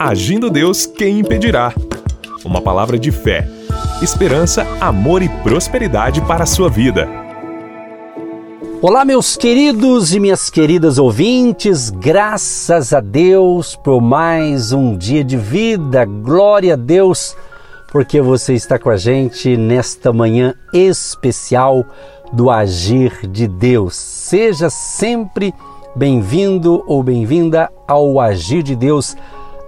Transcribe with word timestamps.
Agindo 0.00 0.48
Deus, 0.48 0.86
quem 0.86 1.18
impedirá? 1.18 1.74
Uma 2.44 2.62
palavra 2.62 2.96
de 2.96 3.10
fé, 3.10 3.48
esperança, 4.00 4.64
amor 4.80 5.22
e 5.22 5.28
prosperidade 5.28 6.20
para 6.20 6.44
a 6.44 6.46
sua 6.46 6.70
vida. 6.70 7.08
Olá, 8.80 9.04
meus 9.04 9.36
queridos 9.36 10.14
e 10.14 10.20
minhas 10.20 10.50
queridas 10.50 10.98
ouvintes, 10.98 11.90
graças 11.90 12.92
a 12.92 13.00
Deus 13.00 13.74
por 13.74 14.00
mais 14.00 14.70
um 14.70 14.96
dia 14.96 15.24
de 15.24 15.36
vida, 15.36 16.04
glória 16.04 16.74
a 16.74 16.76
Deus, 16.76 17.36
porque 17.90 18.20
você 18.20 18.54
está 18.54 18.78
com 18.78 18.90
a 18.90 18.96
gente 18.96 19.56
nesta 19.56 20.12
manhã 20.12 20.54
especial 20.72 21.84
do 22.32 22.48
Agir 22.52 23.26
de 23.26 23.48
Deus. 23.48 23.96
Seja 23.96 24.70
sempre 24.70 25.52
bem-vindo 25.96 26.84
ou 26.86 27.02
bem-vinda 27.02 27.68
ao 27.88 28.20
Agir 28.20 28.62
de 28.62 28.76
Deus, 28.76 29.16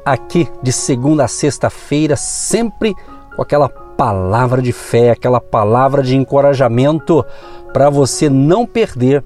aqui 0.05 0.49
de 0.63 0.73
segunda 0.73 1.25
a 1.25 1.29
sexta-feira, 1.29 2.17
sempre 2.17 2.95
com 3.35 3.43
aquela 3.43 3.69
palavra 3.69 4.63
de 4.63 4.73
fé, 4.73 5.11
aquela 5.11 5.41
palavra 5.41 6.03
de 6.03 6.17
encorajamento 6.17 7.25
para 7.73 7.91
você 7.91 8.29
não 8.29 8.67
perder 8.67 9.23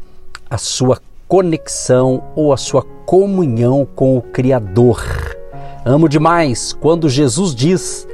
a 0.50 0.58
sua 0.58 1.00
conexão 1.28 2.22
ou 2.34 2.52
a 2.52 2.56
sua 2.56 2.82
comunhão 3.06 3.86
com 3.94 4.16
o 4.16 4.22
Criador. 4.22 5.02
Amo 5.84 6.08
demais 6.08 6.72
quando 6.72 7.08
Jesus 7.08 7.54
diz 7.54 8.06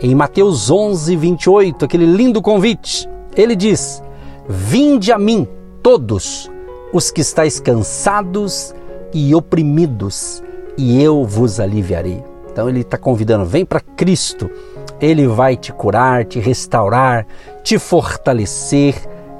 em 0.00 0.14
Mateus 0.14 0.70
11, 0.70 1.16
28, 1.16 1.84
aquele 1.84 2.06
lindo 2.06 2.42
convite, 2.42 3.08
ele 3.34 3.56
diz: 3.56 4.02
Vinde 4.48 5.10
a 5.10 5.18
mim, 5.18 5.48
todos 5.82 6.50
os 6.92 7.10
que 7.10 7.20
estáis 7.20 7.58
cansados 7.58 8.74
e 9.12 9.34
oprimidos, 9.34 10.42
e 10.76 11.02
eu 11.02 11.24
vos 11.24 11.60
aliviarei. 11.60 12.22
Então 12.50 12.68
ele 12.68 12.80
está 12.80 12.96
convidando, 12.96 13.44
vem 13.44 13.64
para 13.64 13.80
Cristo. 13.80 14.50
Ele 15.00 15.26
vai 15.26 15.56
te 15.56 15.72
curar, 15.72 16.24
te 16.24 16.38
restaurar, 16.38 17.26
te 17.62 17.78
fortalecer 17.78 18.94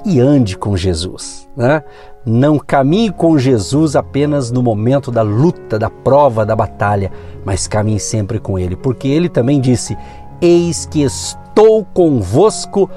e 0.05 0.19
ande 0.19 0.57
com 0.57 0.77
Jesus. 0.77 1.49
Né? 1.55 1.83
Não 2.25 2.59
caminhe 2.59 3.11
com 3.11 3.37
Jesus 3.37 3.95
apenas 3.95 4.51
no 4.51 4.61
momento 4.61 5.11
da 5.11 5.21
luta, 5.21 5.79
da 5.79 5.89
prova, 5.89 6.45
da 6.45 6.55
batalha, 6.55 7.11
mas 7.43 7.67
caminhe 7.67 7.99
sempre 7.99 8.39
com 8.39 8.59
Ele, 8.59 8.75
porque 8.75 9.07
Ele 9.07 9.29
também 9.29 9.59
disse: 9.59 9.97
Eis 10.41 10.85
que 10.85 11.01
estou 11.01 11.85
convosco 11.85 12.89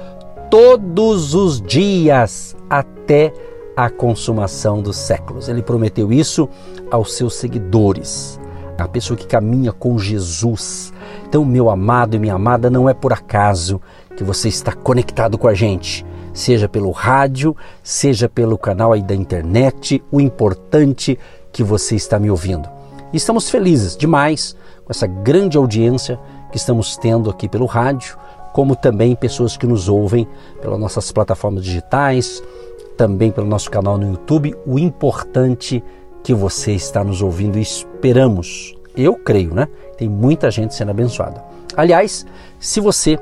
todos 0.49 1.33
os 1.33 1.61
dias 1.61 2.55
até 2.69 3.33
a 3.75 3.89
consumação 3.89 4.81
dos 4.81 4.97
séculos. 4.97 5.47
Ele 5.47 5.61
prometeu 5.63 6.11
isso 6.11 6.47
aos 6.91 7.13
seus 7.13 7.35
seguidores, 7.35 8.39
a 8.83 8.87
pessoa 8.87 9.17
que 9.17 9.27
caminha 9.27 9.71
com 9.71 9.97
Jesus. 9.97 10.93
Então, 11.27 11.45
meu 11.45 11.69
amado 11.69 12.15
e 12.15 12.19
minha 12.19 12.35
amada, 12.35 12.69
não 12.69 12.89
é 12.89 12.93
por 12.93 13.13
acaso 13.13 13.81
que 14.15 14.23
você 14.23 14.49
está 14.49 14.73
conectado 14.73 15.37
com 15.37 15.47
a 15.47 15.53
gente, 15.53 16.05
seja 16.33 16.67
pelo 16.67 16.91
rádio, 16.91 17.55
seja 17.83 18.27
pelo 18.27 18.57
canal 18.57 18.93
aí 18.93 19.01
da 19.01 19.15
internet, 19.15 20.03
o 20.11 20.19
importante 20.19 21.17
que 21.51 21.63
você 21.63 21.95
está 21.95 22.19
me 22.19 22.29
ouvindo. 22.29 22.69
Estamos 23.13 23.49
felizes 23.49 23.95
demais 23.97 24.55
com 24.85 24.91
essa 24.91 25.07
grande 25.07 25.57
audiência 25.57 26.19
que 26.51 26.57
estamos 26.57 26.97
tendo 26.97 27.29
aqui 27.29 27.47
pelo 27.47 27.65
rádio, 27.65 28.17
como 28.53 28.75
também 28.75 29.15
pessoas 29.15 29.55
que 29.55 29.65
nos 29.65 29.87
ouvem 29.87 30.27
pelas 30.61 30.79
nossas 30.79 31.11
plataformas 31.11 31.63
digitais, 31.63 32.43
também 32.97 33.31
pelo 33.31 33.47
nosso 33.47 33.71
canal 33.71 33.97
no 33.97 34.11
YouTube. 34.11 34.55
O 34.65 34.77
importante 34.77 35.83
que 36.23 36.33
você 36.33 36.73
está 36.73 37.03
nos 37.03 37.21
ouvindo 37.21 37.57
e 37.57 37.61
esperamos, 37.61 38.75
eu 38.95 39.15
creio, 39.15 39.53
né? 39.53 39.67
Tem 39.97 40.07
muita 40.07 40.51
gente 40.51 40.75
sendo 40.75 40.91
abençoada. 40.91 41.43
Aliás, 41.75 42.25
se 42.59 42.79
você 42.79 43.17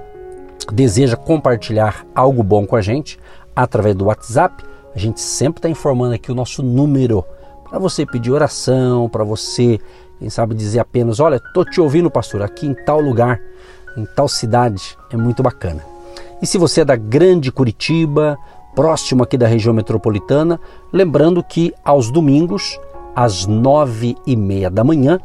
deseja 0.71 1.15
compartilhar 1.15 2.05
algo 2.13 2.43
bom 2.43 2.65
com 2.65 2.75
a 2.75 2.81
gente 2.81 3.19
através 3.55 3.95
do 3.95 4.05
WhatsApp, 4.05 4.63
a 4.93 4.97
gente 4.97 5.21
sempre 5.21 5.59
está 5.59 5.69
informando 5.69 6.13
aqui 6.13 6.31
o 6.31 6.35
nosso 6.35 6.63
número 6.63 7.23
para 7.69 7.77
você 7.77 8.05
pedir 8.05 8.31
oração, 8.31 9.07
para 9.07 9.23
você, 9.23 9.79
quem 10.17 10.29
sabe, 10.29 10.55
dizer 10.55 10.79
apenas: 10.79 11.19
Olha, 11.19 11.35
estou 11.35 11.63
te 11.63 11.79
ouvindo, 11.79 12.09
pastor, 12.09 12.41
aqui 12.41 12.65
em 12.65 12.73
tal 12.73 12.99
lugar, 12.99 13.39
em 13.95 14.05
tal 14.15 14.27
cidade, 14.27 14.97
é 15.11 15.17
muito 15.17 15.43
bacana. 15.43 15.83
E 16.41 16.47
se 16.47 16.57
você 16.57 16.81
é 16.81 16.85
da 16.85 16.95
grande 16.95 17.51
Curitiba, 17.51 18.37
próximo 18.75 19.23
aqui 19.23 19.37
da 19.37 19.47
região 19.47 19.73
metropolitana, 19.73 20.59
lembrando 20.91 21.43
que 21.43 21.73
aos 21.83 22.09
domingos, 22.09 22.79
às 23.19 23.45
nove 23.45 24.15
e 24.25 24.33
meia 24.33 24.69
da 24.69 24.81
manhã, 24.81 25.19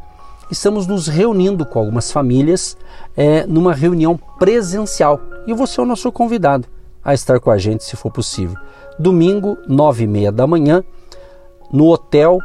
estamos 0.50 0.84
nos 0.84 1.06
reunindo 1.06 1.64
com 1.64 1.78
algumas 1.78 2.10
famílias 2.10 2.76
é, 3.16 3.46
numa 3.46 3.72
reunião 3.72 4.18
presencial. 4.36 5.20
E 5.46 5.54
você 5.54 5.78
é 5.78 5.84
o 5.84 5.86
nosso 5.86 6.10
convidado 6.10 6.66
a 7.04 7.14
estar 7.14 7.38
com 7.38 7.52
a 7.52 7.56
gente, 7.56 7.84
se 7.84 7.94
for 7.94 8.10
possível. 8.10 8.56
Domingo, 8.98 9.56
nove 9.68 10.02
e 10.02 10.06
meia 10.08 10.32
da 10.32 10.44
manhã, 10.44 10.82
no 11.72 11.86
Hotel 11.86 12.40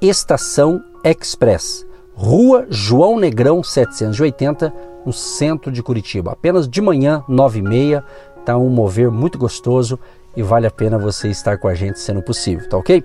Estação 0.00 0.80
Express, 1.02 1.84
Rua 2.14 2.68
João 2.70 3.18
Negrão 3.18 3.60
780, 3.60 4.72
no 5.04 5.12
centro 5.12 5.72
de 5.72 5.82
Curitiba. 5.82 6.30
Apenas 6.30 6.68
de 6.68 6.80
manhã, 6.80 7.24
nove 7.26 7.58
e 7.58 7.62
meia, 7.62 8.04
está 8.38 8.56
um 8.56 8.68
mover 8.68 9.10
muito 9.10 9.36
gostoso 9.36 9.98
e 10.36 10.42
vale 10.42 10.66
a 10.66 10.70
pena 10.70 10.96
você 10.96 11.28
estar 11.28 11.58
com 11.58 11.66
a 11.66 11.74
gente 11.74 11.98
sendo 11.98 12.22
possível, 12.22 12.68
tá 12.68 12.76
ok? 12.76 13.04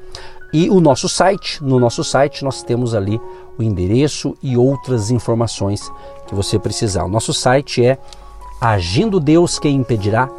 E 0.53 0.69
o 0.69 0.79
nosso 0.79 1.09
site, 1.09 1.63
no 1.63 1.79
nosso 1.79 2.03
site 2.03 2.43
nós 2.43 2.63
temos 2.63 2.95
ali 2.95 3.19
o 3.57 3.63
endereço 3.63 4.35
e 4.41 4.55
outras 4.55 5.11
informações 5.11 5.91
que 6.27 6.35
você 6.35 6.57
precisar. 6.57 7.03
O 7.03 7.09
nosso 7.09 7.33
site 7.33 7.83
é 7.83 7.97
agindo 8.61 9.19
Deus 9.19 9.59
quem 9.59 9.75
impedirá.com.br. 9.75 10.31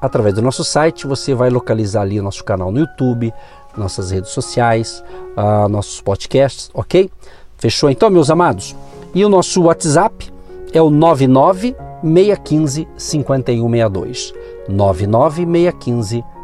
Através 0.00 0.34
do 0.34 0.42
nosso 0.42 0.62
site 0.62 1.06
você 1.06 1.34
vai 1.34 1.50
localizar 1.50 2.02
ali 2.02 2.20
o 2.20 2.22
nosso 2.22 2.44
canal 2.44 2.70
no 2.70 2.78
YouTube, 2.78 3.32
nossas 3.76 4.10
redes 4.10 4.30
sociais, 4.30 5.02
uh, 5.36 5.68
nossos 5.68 6.00
podcasts, 6.00 6.70
ok? 6.72 7.10
Fechou 7.56 7.90
então, 7.90 8.08
meus 8.08 8.30
amados? 8.30 8.76
E 9.14 9.24
o 9.24 9.28
nosso 9.28 9.62
WhatsApp 9.62 10.32
é 10.72 10.80
o 10.80 10.90
99 10.90 11.74
615 12.02 12.88
5162. 12.96 14.34
99 14.68 15.46
615 15.46 16.24
5162. 16.24 16.37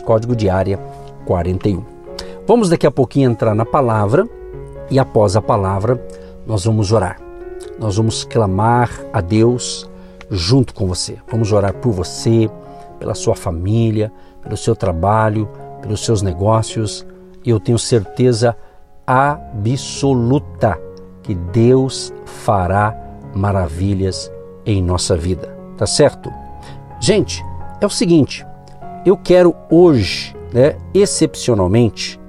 Código 0.00 0.34
de 0.34 0.48
área 0.48 0.78
41. 1.26 1.84
Vamos 2.46 2.70
daqui 2.70 2.86
a 2.86 2.90
pouquinho 2.90 3.30
entrar 3.30 3.54
na 3.54 3.66
palavra 3.66 4.26
e 4.90 4.98
após 4.98 5.36
a 5.36 5.42
palavra 5.42 6.02
nós 6.46 6.64
vamos 6.64 6.90
orar. 6.90 7.20
Nós 7.78 7.96
vamos 7.96 8.24
clamar 8.24 8.90
a 9.12 9.20
Deus 9.20 9.88
junto 10.30 10.72
com 10.74 10.86
você. 10.86 11.18
Vamos 11.30 11.52
orar 11.52 11.74
por 11.74 11.92
você, 11.92 12.50
pela 12.98 13.14
sua 13.14 13.36
família, 13.36 14.10
pelo 14.40 14.56
seu 14.56 14.74
trabalho, 14.74 15.46
pelos 15.82 16.02
seus 16.02 16.22
negócios. 16.22 17.06
E 17.44 17.50
eu 17.50 17.60
tenho 17.60 17.78
certeza 17.78 18.56
absoluta 19.06 20.80
que 21.22 21.34
Deus 21.34 22.10
fará 22.24 22.96
maravilhas 23.34 24.32
em 24.64 24.82
nossa 24.82 25.14
vida, 25.14 25.54
tá 25.76 25.86
certo? 25.86 26.32
Gente, 27.00 27.44
é 27.80 27.86
o 27.86 27.90
seguinte, 27.90 28.46
eu 29.04 29.16
quero 29.16 29.54
hoje, 29.70 30.34
né, 30.52 30.76
excepcionalmente, 30.94 32.20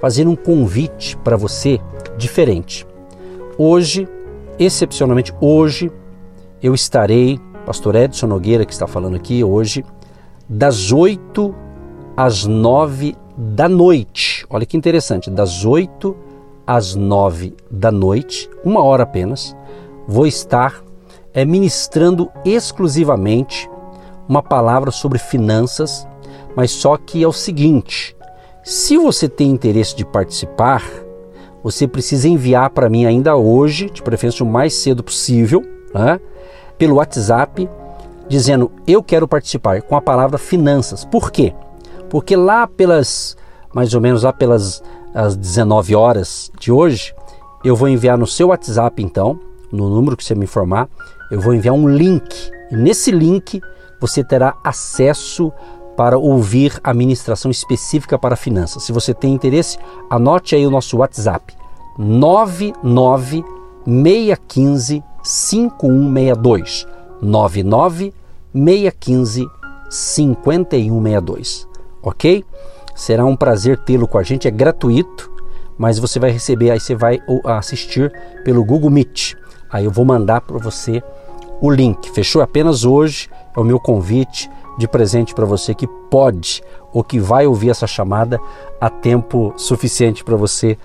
fazer 0.00 0.26
um 0.26 0.36
convite 0.36 1.16
para 1.18 1.36
você 1.36 1.80
diferente. 2.16 2.86
Hoje, 3.58 4.08
excepcionalmente 4.58 5.34
hoje, 5.40 5.90
eu 6.62 6.74
estarei, 6.74 7.40
pastor 7.66 7.94
Edson 7.96 8.26
Nogueira 8.26 8.64
que 8.64 8.72
está 8.72 8.86
falando 8.86 9.16
aqui 9.16 9.42
hoje, 9.42 9.84
das 10.48 10.92
8 10.92 11.54
às 12.16 12.44
9 12.44 13.16
da 13.36 13.68
noite. 13.68 14.46
Olha 14.50 14.66
que 14.66 14.76
interessante, 14.76 15.30
das 15.30 15.64
8 15.64 16.16
às 16.66 16.94
9 16.94 17.54
da 17.70 17.90
noite, 17.90 18.48
uma 18.64 18.82
hora 18.82 19.02
apenas, 19.02 19.56
vou 20.06 20.26
estar 20.26 20.82
é, 21.34 21.44
ministrando 21.44 22.30
exclusivamente 22.44 23.68
uma 24.28 24.42
palavra 24.42 24.90
sobre 24.90 25.18
finanças, 25.18 26.06
mas 26.56 26.70
só 26.70 26.96
que 26.96 27.22
é 27.22 27.28
o 27.28 27.32
seguinte: 27.32 28.16
se 28.64 28.96
você 28.96 29.28
tem 29.28 29.50
interesse 29.50 29.96
de 29.96 30.04
participar, 30.04 30.82
você 31.62 31.86
precisa 31.86 32.28
enviar 32.28 32.70
para 32.70 32.88
mim 32.88 33.06
ainda 33.06 33.36
hoje, 33.36 33.90
de 33.90 34.02
preferência 34.02 34.44
o 34.44 34.48
mais 34.48 34.74
cedo 34.74 35.02
possível, 35.02 35.62
né, 35.94 36.20
pelo 36.76 36.96
WhatsApp, 36.96 37.68
dizendo 38.28 38.70
eu 38.86 39.02
quero 39.02 39.28
participar 39.28 39.82
com 39.82 39.96
a 39.96 40.00
palavra 40.00 40.38
finanças. 40.38 41.04
Por 41.04 41.30
quê? 41.30 41.54
Porque 42.10 42.36
lá 42.36 42.66
pelas 42.66 43.36
mais 43.74 43.94
ou 43.94 44.00
menos 44.00 44.22
lá 44.22 44.32
pelas 44.32 44.82
as 45.14 45.36
19 45.36 45.94
horas 45.94 46.50
de 46.58 46.72
hoje, 46.72 47.14
eu 47.64 47.76
vou 47.76 47.88
enviar 47.88 48.16
no 48.16 48.26
seu 48.26 48.48
WhatsApp 48.48 49.02
então 49.02 49.38
no 49.72 49.88
número 49.88 50.16
que 50.16 50.24
você 50.24 50.34
me 50.34 50.44
informar, 50.44 50.88
eu 51.30 51.40
vou 51.40 51.54
enviar 51.54 51.74
um 51.74 51.88
link. 51.88 52.50
E 52.70 52.76
nesse 52.76 53.10
link 53.10 53.60
você 53.98 54.22
terá 54.22 54.54
acesso 54.62 55.50
para 55.96 56.18
ouvir 56.18 56.80
a 56.82 56.94
ministração 56.94 57.50
específica 57.50 58.18
para 58.18 58.36
finanças. 58.36 58.82
Se 58.84 58.92
você 58.92 59.12
tem 59.12 59.32
interesse, 59.32 59.78
anote 60.10 60.54
aí 60.54 60.66
o 60.66 60.70
nosso 60.70 60.96
WhatsApp 60.98 61.54
99 61.98 63.44
615 63.84 65.02
5162. 65.22 66.86
99 67.20 68.14
615 68.54 69.46
5162. 69.90 71.68
Ok? 72.02 72.44
Será 72.94 73.24
um 73.24 73.36
prazer 73.36 73.78
tê-lo 73.78 74.06
com 74.06 74.18
a 74.18 74.22
gente, 74.22 74.46
é 74.46 74.50
gratuito, 74.50 75.30
mas 75.78 75.98
você 75.98 76.18
vai 76.18 76.30
receber, 76.30 76.70
aí 76.70 76.80
você 76.80 76.94
vai 76.94 77.20
assistir 77.44 78.12
pelo 78.44 78.64
Google 78.64 78.90
Meet. 78.90 79.34
Aí 79.70 79.84
eu 79.84 79.90
vou 79.90 80.04
mandar 80.04 80.42
para 80.42 80.58
você 80.58 81.02
o 81.60 81.70
link. 81.70 82.10
Fechou? 82.10 82.42
Apenas 82.42 82.84
hoje 82.84 83.30
é 83.56 83.60
o 83.60 83.64
meu 83.64 83.80
convite 83.80 84.50
de 84.78 84.88
presente 84.88 85.34
para 85.34 85.44
você 85.44 85.74
que 85.74 85.86
pode 86.10 86.62
ou 86.92 87.02
que 87.02 87.18
vai 87.18 87.46
ouvir 87.46 87.70
essa 87.70 87.86
chamada 87.86 88.40
a 88.80 88.90
tempo 88.90 89.52
suficiente 89.56 90.24
para 90.24 90.36
você 90.36 90.76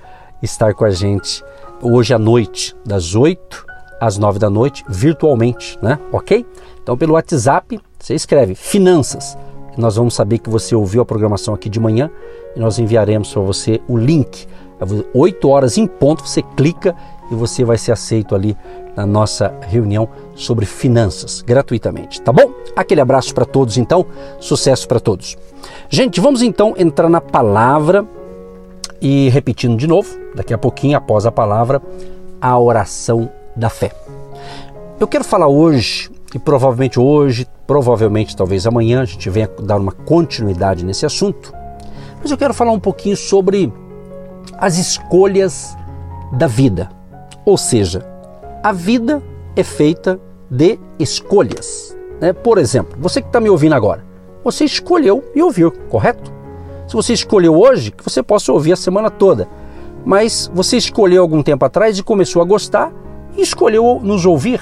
estar 0.42 0.74
com 0.74 0.86
a 0.86 0.90
gente 0.90 1.44
hoje 1.82 2.14
à 2.14 2.20
noite, 2.20 2.76
das 2.86 3.16
8 3.16 3.66
às 4.00 4.18
9 4.18 4.40
da 4.40 4.50
noite, 4.50 4.86
virtualmente, 4.88 5.78
né? 5.82 6.00
Ok? 6.12 6.46
Então, 6.82 6.98
pelo 6.98 7.14
WhatsApp, 7.14 7.80
você 8.00 8.14
escreve 8.14 8.56
Finanças. 8.56 9.38
Nós 9.78 9.96
vamos 9.96 10.16
saber 10.16 10.40
que 10.40 10.50
você 10.50 10.76
ouviu 10.76 11.02
a 11.02 11.06
programação 11.06 11.54
aqui 11.54 11.70
de 11.70 11.80
manhã 11.80 12.10
e 12.56 12.60
nós 12.60 12.80
enviaremos 12.80 13.32
para 13.32 13.42
você 13.42 13.82
o 13.88 13.98
link. 13.98 14.48
8 15.14 15.50
horas 15.50 15.78
em 15.78 15.88
ponto, 15.88 16.28
você 16.28 16.42
clica 16.56 16.96
e 17.32 17.36
você 17.36 17.64
vai 17.64 17.78
ser 17.78 17.92
aceito 17.92 18.36
ali 18.36 18.56
na 18.96 19.06
nossa 19.06 19.54
reunião 19.62 20.08
sobre 20.36 20.66
finanças, 20.66 21.42
gratuitamente, 21.42 22.22
tá 22.22 22.32
bom? 22.32 22.52
Aquele 22.78 23.02
abraço 23.02 23.34
para 23.34 23.44
todos, 23.44 23.76
então, 23.76 24.06
sucesso 24.40 24.88
para 24.88 25.00
todos. 25.00 25.36
Gente, 25.90 26.22
vamos 26.22 26.44
então 26.44 26.76
entrar 26.78 27.10
na 27.10 27.20
palavra 27.20 28.06
e 29.02 29.30
repetindo 29.30 29.76
de 29.76 29.88
novo, 29.88 30.16
daqui 30.36 30.54
a 30.54 30.60
pouquinho, 30.60 30.96
após 30.96 31.26
a 31.26 31.32
palavra, 31.32 31.82
a 32.40 32.60
oração 32.60 33.32
da 33.56 33.68
fé. 33.68 33.92
Eu 35.00 35.08
quero 35.08 35.24
falar 35.24 35.48
hoje, 35.48 36.12
e 36.36 36.38
provavelmente 36.38 37.00
hoje, 37.00 37.48
provavelmente 37.66 38.38
talvez 38.38 38.68
amanhã, 38.68 39.02
a 39.02 39.06
gente 39.06 39.28
venha 39.28 39.50
dar 39.64 39.78
uma 39.78 39.92
continuidade 39.92 40.86
nesse 40.86 41.04
assunto, 41.04 41.52
mas 42.22 42.30
eu 42.30 42.38
quero 42.38 42.54
falar 42.54 42.72
um 42.72 42.80
pouquinho 42.80 43.18
sobre 43.18 43.74
as 44.60 44.78
escolhas 44.78 45.76
da 46.32 46.46
vida. 46.46 46.90
Ou 47.44 47.58
seja, 47.58 48.06
a 48.64 48.72
vida 48.72 49.24
é 49.56 49.64
feita 49.64 50.20
de 50.48 50.78
escolhas. 51.00 51.97
Né? 52.20 52.34
Por 52.34 52.58
exemplo, 52.58 52.98
você 53.00 53.22
que 53.22 53.28
está 53.28 53.40
me 53.40 53.50
ouvindo 53.50 53.74
agora, 53.74 54.04
você 54.44 54.66
escolheu 54.66 55.24
e 55.36 55.42
ouviu, 55.42 55.72
correto? 55.90 56.32
Se 56.88 56.96
você 56.96 57.14
escolheu 57.14 57.60
hoje, 57.60 57.92
que 57.92 58.04
você 58.04 58.24
possa 58.24 58.52
ouvir 58.52 58.74
a 58.74 58.78
semana 58.78 59.10
toda. 59.10 59.48
Mas 60.06 60.50
você 60.54 60.78
escolheu 60.78 61.22
algum 61.22 61.44
tempo 61.44 61.66
atrás 61.66 62.00
e 62.00 62.04
começou 62.04 62.42
a 62.42 62.46
gostar 62.46 62.94
e 63.36 63.42
escolheu 63.42 64.00
nos 64.02 64.26
ouvir. 64.26 64.62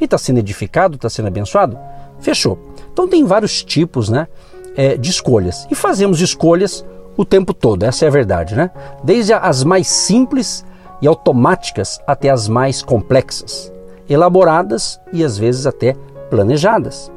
E 0.00 0.04
está 0.04 0.16
sendo 0.16 0.38
edificado, 0.38 0.94
está 0.94 1.10
sendo 1.10 1.26
abençoado? 1.26 1.76
Fechou. 2.20 2.58
Então 2.92 3.08
tem 3.08 3.24
vários 3.24 3.64
tipos 3.64 4.08
né, 4.08 4.28
é, 4.76 4.96
de 4.96 5.10
escolhas. 5.10 5.66
E 5.70 5.74
fazemos 5.74 6.20
escolhas 6.20 6.84
o 7.16 7.24
tempo 7.24 7.52
todo, 7.52 7.84
essa 7.84 8.04
é 8.04 8.08
a 8.08 8.10
verdade, 8.10 8.56
né? 8.56 8.70
Desde 9.02 9.32
as 9.32 9.62
mais 9.62 9.86
simples 9.86 10.64
e 11.00 11.06
automáticas 11.06 12.00
até 12.06 12.28
as 12.28 12.48
mais 12.48 12.82
complexas, 12.82 13.72
elaboradas 14.08 15.00
e 15.12 15.22
às 15.22 15.38
vezes 15.38 15.66
até 15.66 15.94
planejadas. 16.34 17.12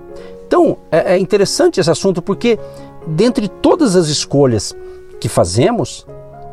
Então 0.46 0.78
é, 0.92 1.16
é 1.16 1.18
interessante 1.18 1.80
esse 1.80 1.90
assunto 1.90 2.22
porque 2.22 2.60
dentre 3.08 3.48
todas 3.48 3.96
as 3.96 4.10
escolhas 4.10 4.76
que 5.20 5.28
fazemos, 5.28 6.06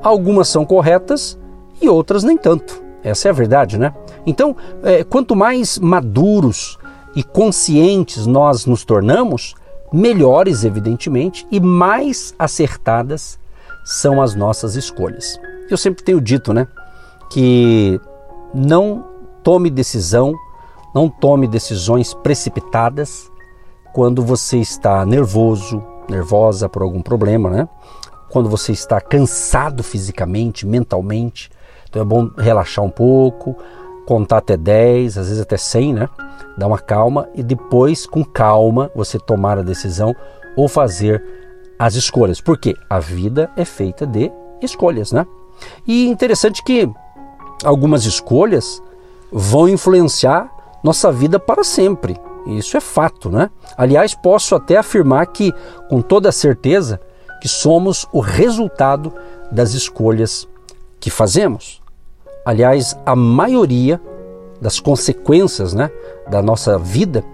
algumas 0.02 0.49
são 0.49 0.64
corretas 0.64 1.38
e 1.78 1.88
outras 1.90 2.25
nem 2.25 2.38
tanto. 2.38 2.82
Essa 3.02 3.28
é 3.28 3.31
a 3.31 3.34
verdade, 3.34 3.78
né? 3.78 3.93
Então, 4.25 4.56
é, 4.82 5.05
quanto 5.05 5.37
mais 5.37 5.78
maduros 5.78 6.78
e 7.14 7.22
conscientes 7.22 8.26
nós 8.26 8.64
nos 8.64 8.82
tornamos, 8.82 9.55
melhores, 9.93 10.64
evidentemente, 10.64 11.46
e 11.50 11.61
mais 11.61 12.34
acertadas 12.38 13.38
são 13.84 14.22
as 14.22 14.34
nossas 14.34 14.75
escolhas. 14.75 15.38
Eu 15.69 15.76
sempre 15.76 16.02
tenho 16.02 16.19
dito, 16.19 16.55
né, 16.55 16.66
que 17.31 18.00
não 18.55 19.05
tome 19.43 19.69
decisão, 19.69 20.32
não 20.94 21.08
tome 21.08 21.49
decisões 21.49 22.14
precipitadas 22.14 23.31
quando 23.93 24.23
você 24.23 24.58
está 24.58 25.05
nervoso, 25.05 25.82
nervosa 26.08 26.69
por 26.69 26.82
algum 26.82 27.02
problema, 27.02 27.50
né? 27.50 27.69
Quando 28.31 28.49
você 28.49 28.73
está 28.73 29.00
cansado 29.00 29.82
fisicamente, 29.82 30.67
mentalmente, 30.67 31.50
então 31.88 32.02
é 32.02 32.05
bom 32.05 32.31
relaxar 32.37 32.85
um 32.85 32.91
pouco, 32.91 33.56
contar 34.06 34.38
até 34.38 34.56
10, 34.56 35.19
às 35.19 35.29
vezes 35.29 35.43
até 35.43 35.56
100, 35.56 35.94
né? 35.94 36.08
Dar 36.56 36.67
uma 36.67 36.79
calma 36.79 37.29
e 37.35 37.43
depois, 37.43 38.06
com 38.06 38.25
calma, 38.25 38.90
você 38.94 39.19
tomar 39.19 39.58
a 39.58 39.62
decisão 39.62 40.14
ou 40.56 40.69
fazer 40.69 41.23
as 41.79 41.94
escolhas. 41.94 42.40
Porque 42.40 42.75
a 42.88 42.99
vida 43.00 43.50
é 43.56 43.64
feita 43.64 44.06
de 44.06 44.31
escolhas, 44.61 45.12
né? 45.12 45.26
E 45.87 46.08
interessante 46.08 46.62
que 46.62 46.88
algumas 47.64 48.05
escolhas 48.05 48.82
vão 49.32 49.69
influenciar 49.69 50.53
nossa 50.84 51.10
vida 51.10 51.40
para 51.40 51.64
sempre. 51.64 52.16
Isso 52.46 52.76
é 52.76 52.81
fato, 52.81 53.31
né? 53.31 53.50
Aliás, 53.76 54.14
posso 54.14 54.54
até 54.54 54.76
afirmar 54.76 55.26
que, 55.28 55.52
com 55.88 56.02
toda 56.02 56.31
certeza, 56.31 57.00
que 57.40 57.48
somos 57.48 58.06
o 58.12 58.20
resultado 58.20 59.12
das 59.50 59.72
escolhas 59.72 60.46
que 61.00 61.10
fazemos. 61.10 61.82
Aliás, 62.44 62.96
a 63.06 63.16
maioria 63.16 64.00
das 64.60 64.78
consequências 64.78 65.72
né, 65.72 65.90
da 66.28 66.42
nossa 66.42 66.78
vida 66.78 67.25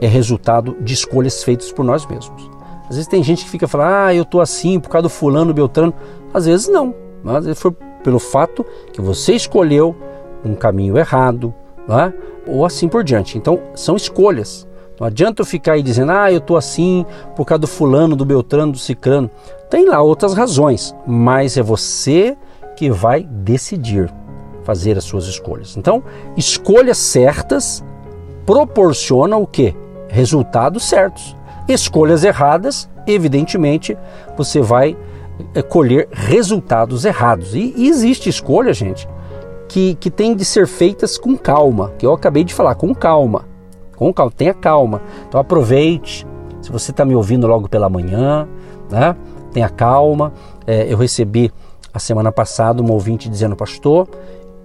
é 0.00 0.06
resultado 0.06 0.76
de 0.80 0.92
escolhas 0.92 1.42
feitas 1.42 1.72
por 1.72 1.84
nós 1.84 2.04
mesmos. 2.06 2.50
Às 2.88 2.96
vezes 2.96 3.06
tem 3.06 3.22
gente 3.22 3.44
que 3.44 3.50
fica 3.50 3.66
falando, 3.66 3.92
ah, 3.92 4.14
eu 4.14 4.22
estou 4.22 4.40
assim 4.40 4.78
por 4.78 4.90
causa 4.90 5.04
do 5.04 5.10
fulano, 5.10 5.52
Beltrano. 5.52 5.94
Às 6.32 6.46
vezes 6.46 6.68
não. 6.68 6.94
Vezes 7.22 7.58
foi 7.58 7.72
pelo 8.02 8.18
fato 8.18 8.64
que 8.92 9.00
você 9.00 9.34
escolheu 9.34 9.96
um 10.44 10.54
caminho 10.54 10.96
errado, 10.96 11.54
né? 11.88 12.12
ou 12.46 12.64
assim 12.64 12.88
por 12.88 13.02
diante. 13.02 13.38
Então, 13.38 13.60
são 13.74 13.96
escolhas. 13.96 14.66
Não 15.00 15.06
adianta 15.06 15.42
eu 15.42 15.46
ficar 15.46 15.72
aí 15.72 15.82
dizendo, 15.82 16.12
ah, 16.12 16.30
eu 16.30 16.38
estou 16.38 16.56
assim 16.56 17.06
por 17.36 17.44
causa 17.44 17.60
do 17.60 17.66
fulano, 17.66 18.16
do 18.16 18.24
Beltrano, 18.24 18.72
do 18.72 18.78
Cicrano. 18.78 19.30
Tem 19.70 19.88
lá 19.88 20.02
outras 20.02 20.34
razões, 20.34 20.94
mas 21.06 21.56
é 21.56 21.62
você 21.62 22.36
que 22.76 22.90
vai 22.90 23.22
decidir 23.22 24.12
fazer 24.64 24.98
as 24.98 25.04
suas 25.04 25.26
escolhas. 25.26 25.76
Então, 25.76 26.02
escolhas 26.36 26.98
certas 26.98 27.82
proporcionam 28.44 29.42
o 29.42 29.46
que? 29.46 29.74
Resultados 30.08 30.84
certos. 30.84 31.36
Escolhas 31.68 32.24
erradas, 32.24 32.88
evidentemente, 33.06 33.96
você 34.36 34.60
vai 34.60 34.96
eh, 35.54 35.62
colher 35.62 36.08
resultados 36.10 37.04
errados. 37.04 37.54
E, 37.54 37.72
e 37.76 37.88
existe 37.88 38.28
escolha, 38.28 38.72
gente, 38.72 39.08
que, 39.68 39.94
que 39.96 40.10
tem 40.10 40.34
de 40.34 40.44
ser 40.44 40.66
feitas 40.66 41.18
com 41.18 41.36
calma, 41.36 41.92
que 41.98 42.06
eu 42.06 42.12
acabei 42.12 42.42
de 42.42 42.54
falar, 42.54 42.74
com 42.74 42.94
calma. 42.94 43.44
Com 43.96 44.12
calma, 44.12 44.32
tenha 44.34 44.54
calma. 44.54 45.02
Então 45.28 45.40
aproveite. 45.40 46.26
Se 46.62 46.72
você 46.72 46.90
está 46.90 47.04
me 47.04 47.14
ouvindo 47.14 47.46
logo 47.46 47.68
pela 47.68 47.88
manhã, 47.88 48.48
né? 48.90 49.14
tenha 49.52 49.68
calma. 49.68 50.32
É, 50.66 50.92
eu 50.92 50.96
recebi 50.96 51.52
a 51.92 51.98
semana 51.98 52.32
passada 52.32 52.82
um 52.82 52.90
ouvinte 52.90 53.28
dizendo, 53.28 53.54
pastor, 53.54 54.08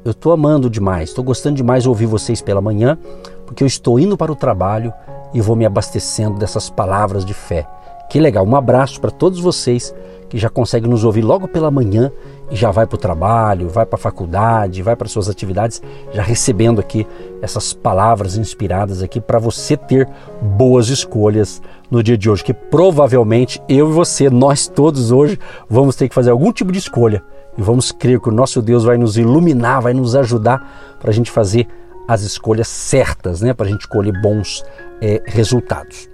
eu 0.03 0.12
estou 0.12 0.31
amando 0.31 0.69
demais, 0.69 1.10
estou 1.10 1.24
gostando 1.24 1.55
demais 1.55 1.83
de 1.83 1.89
ouvir 1.89 2.05
vocês 2.05 2.41
pela 2.41 2.62
manhã, 2.62 2.98
porque 3.45 3.63
eu 3.63 3.67
estou 3.67 4.00
indo 4.00 4.17
para 4.17 4.31
o 4.31 4.36
trabalho 4.36 4.93
e 5.33 5.41
vou 5.41 5.55
me 5.55 5.65
abastecendo 5.65 6.38
dessas 6.38 6.69
palavras 6.69 7.25
de 7.25 7.33
fé. 7.33 7.67
Que 8.10 8.19
legal, 8.19 8.45
um 8.45 8.55
abraço 8.55 9.00
para 9.00 9.10
todos 9.10 9.39
vocês 9.39 9.93
que 10.34 10.40
já 10.40 10.50
conseguem 10.50 10.90
nos 10.90 11.04
ouvir 11.04 11.22
logo 11.22 11.48
pela 11.48 11.70
manhã 11.70 12.12
e 12.50 12.56
já 12.56 12.72
vai 12.72 12.88
para 12.88 12.96
o 12.96 12.98
trabalho, 12.98 13.70
vai 13.70 13.86
para 13.86 13.98
a 13.98 14.02
faculdade, 14.02 14.82
vai 14.82 14.96
para 14.96 15.08
suas 15.08 15.30
atividades, 15.30 15.80
já 16.12 16.24
recebendo 16.24 16.82
aqui 16.82 17.06
essas 17.40 17.72
palavras 17.72 18.36
inspiradas 18.36 19.04
aqui 19.04 19.22
para 19.22 19.38
você 19.38 19.78
ter 19.78 20.10
boas 20.42 20.90
escolhas 20.90 21.62
no 21.92 22.02
dia 22.02 22.18
de 22.18 22.32
hoje, 22.32 22.44
que 22.44 22.52
provavelmente 22.52 23.62
eu 23.70 23.92
e 23.92 23.94
você, 23.94 24.28
nós 24.28 24.68
todos 24.68 25.12
hoje, 25.12 25.38
vamos 25.70 25.96
ter 25.96 26.10
que 26.10 26.16
fazer 26.16 26.32
algum 26.32 26.52
tipo 26.52 26.72
de 26.72 26.80
escolha 26.80 27.24
e 27.56 27.62
vamos 27.62 27.92
crer 27.92 28.20
que 28.20 28.30
o 28.30 28.34
nosso 28.34 28.60
Deus 28.60 28.84
vai 28.84 28.98
nos 28.98 29.20
iluminar, 29.20 29.84
vai 29.84 29.94
nos 29.94 30.16
ajudar 30.16 30.98
para 31.00 31.12
a 31.12 31.13
gente 31.13 31.30
fazer 31.30 31.68
as 32.08 32.24
escolhas 32.24 32.68
certas, 32.68 33.40
né? 33.40 33.54
para 33.54 33.68
a 33.68 33.70
gente 33.70 33.88
colher 33.88 34.20
bons 34.20 34.66
é, 35.00 35.22
resultados. 35.28 36.10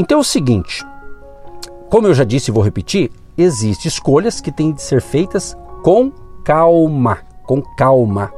Então 0.00 0.18
é 0.18 0.20
o 0.20 0.24
seguinte, 0.24 0.84
como 1.88 2.08
eu 2.08 2.12
já 2.12 2.24
disse 2.24 2.50
e 2.50 2.52
vou 2.52 2.64
repetir, 2.64 3.08
existem 3.36 3.88
escolhas 3.88 4.40
que 4.40 4.52
têm 4.52 4.72
de 4.72 4.82
ser 4.82 5.00
feitas 5.00 5.56
com 5.82 6.10
calma, 6.44 7.18
com 7.44 7.60
calma. 7.60 8.32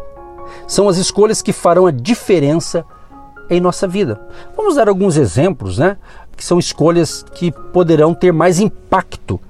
São 0.66 0.88
as 0.88 0.96
escolhas 0.96 1.42
que 1.42 1.52
farão 1.52 1.86
a 1.86 1.90
diferença 1.90 2.84
em 3.50 3.60
nossa 3.60 3.86
vida. 3.86 4.20
Vamos 4.56 4.76
dar 4.76 4.88
alguns 4.88 5.16
exemplos, 5.16 5.78
né? 5.78 5.96
Que 6.36 6.44
são 6.44 6.58
escolhas 6.58 7.24
que 7.34 7.50
poderão 7.50 8.14
ter 8.14 8.32
mais 8.32 8.60
impacto 8.60 9.40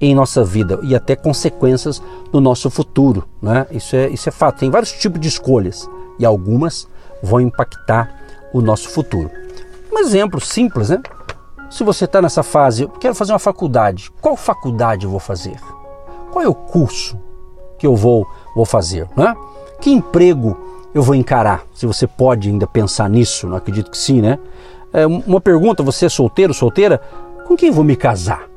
em 0.00 0.14
nossa 0.14 0.44
vida 0.44 0.78
e 0.82 0.94
até 0.94 1.16
consequências 1.16 2.02
no 2.32 2.40
nosso 2.40 2.68
futuro. 2.68 3.26
Né? 3.40 3.66
Isso, 3.70 3.96
é, 3.96 4.08
isso 4.08 4.28
é 4.28 4.32
fato. 4.32 4.58
Tem 4.58 4.70
vários 4.70 4.92
tipos 4.92 5.20
de 5.20 5.28
escolhas 5.28 5.88
e 6.18 6.26
algumas 6.26 6.86
vão 7.22 7.40
impactar 7.40 8.14
o 8.52 8.60
nosso 8.60 8.88
futuro. 8.88 9.30
Um 9.92 9.98
exemplo 9.98 10.40
simples, 10.40 10.90
né? 10.90 11.00
Se 11.74 11.82
você 11.82 12.04
está 12.04 12.22
nessa 12.22 12.44
fase, 12.44 12.84
eu 12.84 12.88
quero 12.88 13.16
fazer 13.16 13.32
uma 13.32 13.38
faculdade, 13.40 14.08
qual 14.20 14.36
faculdade 14.36 15.06
eu 15.06 15.10
vou 15.10 15.18
fazer? 15.18 15.56
Qual 16.30 16.40
é 16.40 16.46
o 16.46 16.54
curso 16.54 17.18
que 17.76 17.84
eu 17.84 17.96
vou, 17.96 18.24
vou 18.54 18.64
fazer? 18.64 19.08
Né? 19.16 19.34
Que 19.80 19.90
emprego 19.90 20.56
eu 20.94 21.02
vou 21.02 21.16
encarar? 21.16 21.64
Se 21.74 21.84
você 21.84 22.06
pode 22.06 22.48
ainda 22.48 22.64
pensar 22.64 23.10
nisso, 23.10 23.48
não 23.48 23.56
acredito 23.56 23.90
que 23.90 23.98
sim, 23.98 24.22
né? 24.22 24.38
É 24.92 25.04
uma 25.04 25.40
pergunta: 25.40 25.82
você 25.82 26.06
é 26.06 26.08
solteiro, 26.08 26.54
solteira? 26.54 27.00
Com 27.44 27.56
quem 27.56 27.72
vou 27.72 27.82
me 27.82 27.96
casar? 27.96 28.48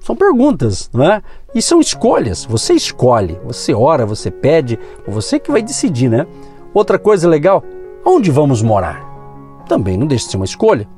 São 0.00 0.16
perguntas, 0.16 0.90
não 0.92 1.04
é? 1.04 1.22
E 1.54 1.62
são 1.62 1.78
escolhas. 1.78 2.44
Você 2.44 2.74
escolhe, 2.74 3.38
você 3.44 3.72
ora, 3.72 4.04
você 4.04 4.32
pede, 4.32 4.80
você 5.06 5.38
que 5.38 5.52
vai 5.52 5.62
decidir, 5.62 6.08
né? 6.08 6.26
Outra 6.74 6.98
coisa 6.98 7.28
legal: 7.28 7.62
onde 8.04 8.32
vamos 8.32 8.62
morar? 8.62 9.62
Também 9.68 9.96
não 9.96 10.08
deixa 10.08 10.24
de 10.24 10.30
ser 10.32 10.38
uma 10.38 10.44
escolha. 10.44 10.88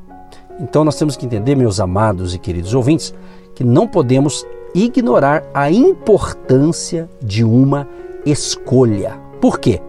Então 0.60 0.84
nós 0.84 0.96
temos 0.96 1.16
que 1.16 1.26
entender, 1.26 1.54
meus 1.54 1.80
amados 1.80 2.34
e 2.34 2.38
queridos 2.38 2.75
ouvintes, 2.75 3.14
que 3.54 3.64
não 3.64 3.86
podemos 3.86 4.46
ignorar 4.75 5.44
a 5.54 5.70
importância 5.70 7.08
de 7.22 7.44
uma 7.44 7.88
escolha. 8.25 9.18
Por 9.40 9.58
quê? 9.58 9.80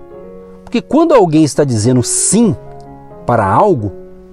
Porque 0.63 0.81
quando 0.81 1.13
alguém 1.13 1.43
está 1.43 1.63
dizendo 1.63 2.03
sim 2.03 2.55
para 3.25 3.45
algo, 3.45 3.91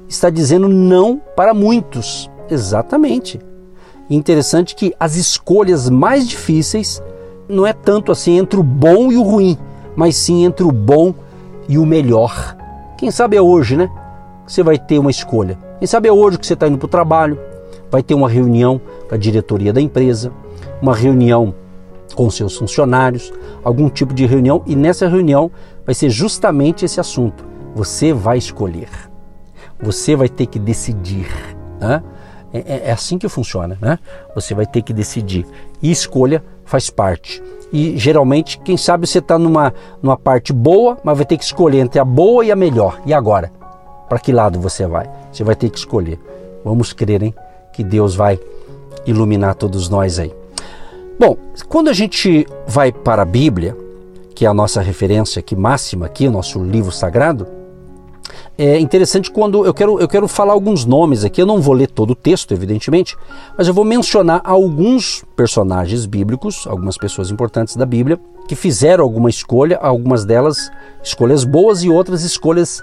está 0.09 0.31
dizendo 0.31 0.69
não 0.69 1.21
para 1.37 1.55
muitos. 1.55 2.31
Exatamente. 2.51 3.41
Interessante 4.11 4.75
que 4.75 4.95
as 4.99 5.17
escolhas 5.17 5.89
mais 5.89 6.29
difíceis 6.29 7.03
não 7.49 7.67
é 7.67 7.73
tanto 7.73 8.13
assim 8.13 8.39
entre 8.39 8.59
o 8.59 8.63
bom 8.63 9.11
e 9.11 9.17
o 9.17 9.23
ruim, 9.23 9.59
mas 9.97 10.17
sim 10.17 10.45
entre 10.45 10.65
o 10.65 10.73
bom 10.73 11.15
e 11.69 11.79
o 11.79 11.87
melhor. 11.87 12.57
Quem 12.99 13.11
sabe 13.11 13.37
é 13.37 13.43
hoje, 13.43 13.77
né? 13.77 13.91
Você 14.47 14.63
vai 14.63 14.79
ter 14.79 14.99
uma 14.99 15.11
escolha. 15.11 15.59
Quem 15.79 15.87
sabe 15.87 16.09
é 16.09 16.13
hoje 16.13 16.39
que 16.39 16.47
você 16.47 16.55
está 16.55 16.69
indo 16.69 16.79
para 16.79 16.87
o 16.87 16.89
trabalho, 16.89 17.39
vai 17.91 18.03
ter 18.03 18.15
uma 18.15 18.29
reunião 18.29 18.81
com 19.09 19.15
a 19.15 19.19
diretoria 19.19 19.73
da 19.73 19.81
empresa, 19.81 20.33
uma 20.83 20.95
reunião 20.95 21.55
com 22.15 22.31
seus 22.31 22.57
funcionários, 22.57 23.33
algum 23.63 23.89
tipo 23.89 24.15
de 24.15 24.27
reunião, 24.27 24.63
e 24.67 24.77
nessa 24.77 25.09
reunião 25.09 25.51
vai 25.85 25.95
ser 25.95 26.11
justamente 26.11 26.85
esse 26.85 27.01
assunto. 27.01 27.45
Você 27.75 28.13
vai 28.13 28.39
escolher, 28.39 28.89
você 29.81 30.15
vai 30.15 30.29
ter 30.29 30.47
que 30.47 30.59
decidir. 30.59 31.27
Né? 31.81 32.03
É, 32.53 32.59
é, 32.59 32.83
é 32.89 32.93
assim 32.93 33.19
que 33.19 33.29
funciona, 33.29 33.77
né? 33.81 33.99
Você 34.35 34.55
vai 34.55 34.65
ter 34.65 34.83
que 34.83 34.93
decidir. 34.93 35.45
E 35.83 35.91
escolha 35.91 36.45
faz 36.65 36.89
parte. 36.89 37.43
E 37.73 37.99
geralmente, 37.99 38.61
quem 38.61 38.77
sabe 38.77 39.09
você 39.09 39.19
está 39.19 39.37
numa, 39.37 39.75
numa 40.01 40.17
parte 40.17 40.53
boa, 40.53 40.97
mas 41.03 41.17
vai 41.17 41.27
ter 41.27 41.37
que 41.37 41.43
escolher 41.43 41.81
entre 41.81 41.99
a 41.99 42.05
boa 42.05 42.45
e 42.45 42.53
a 42.53 42.57
melhor. 42.57 43.01
E 43.05 43.13
agora? 43.13 43.51
Para 44.15 44.21
que 44.21 44.31
lado 44.31 44.61
você 44.61 44.87
vai? 44.87 45.11
Você 45.33 45.43
vai 45.43 45.57
ter 45.57 45.69
que 45.69 45.77
escolher. 45.77 46.21
Vamos 46.65 46.93
crer, 46.93 47.21
hein? 47.21 47.35
Que 47.73 47.83
Deus 47.83 48.15
vai 48.15 48.39
iluminar 49.05 49.57
todos 49.57 49.89
nós 49.89 50.21
aí. 50.21 50.33
Bom, 51.19 51.37
quando 51.69 51.91
a 51.91 51.93
gente 51.93 52.47
vai 52.65 52.93
para 52.93 53.23
a 53.23 53.25
Bíblia, 53.25 53.77
que 54.33 54.47
é 54.47 54.49
a 54.49 54.55
nossa 54.55 54.81
referência 54.81 55.41
aqui 55.41 55.57
máxima 55.57 56.07
aqui, 56.07 56.29
o 56.29 56.31
nosso 56.31 56.63
livro 56.63 56.93
sagrado, 56.93 57.45
é 58.57 58.79
interessante 58.79 59.33
quando 59.33 59.67
eu 59.67 59.75
quero, 59.75 59.99
eu 59.99 60.07
quero 60.07 60.29
falar 60.29 60.53
alguns 60.53 60.85
nomes 60.85 61.25
aqui. 61.25 61.43
Eu 61.43 61.47
não 61.47 61.61
vou 61.61 61.75
ler 61.75 61.89
todo 61.89 62.13
o 62.13 62.15
texto, 62.15 62.55
evidentemente, 62.55 63.17
mas 63.59 63.67
eu 63.67 63.75
vou 63.75 63.85
mencionar 63.85 64.41
alguns 64.45 65.25
personagens 65.35 66.07
bíblicos, 66.07 66.69
algumas 66.69 66.97
pessoas 66.97 67.33
importantes 67.33 67.75
da 67.75 67.85
Bíblia, 67.85 68.21
que 68.47 68.55
fizeram 68.55 69.03
alguma 69.03 69.29
escolha, 69.29 69.77
algumas 69.79 70.25
delas 70.25 70.71
escolhas 71.03 71.43
boas 71.43 71.83
e 71.83 71.91
outras 71.91 72.23
escolhas 72.23 72.81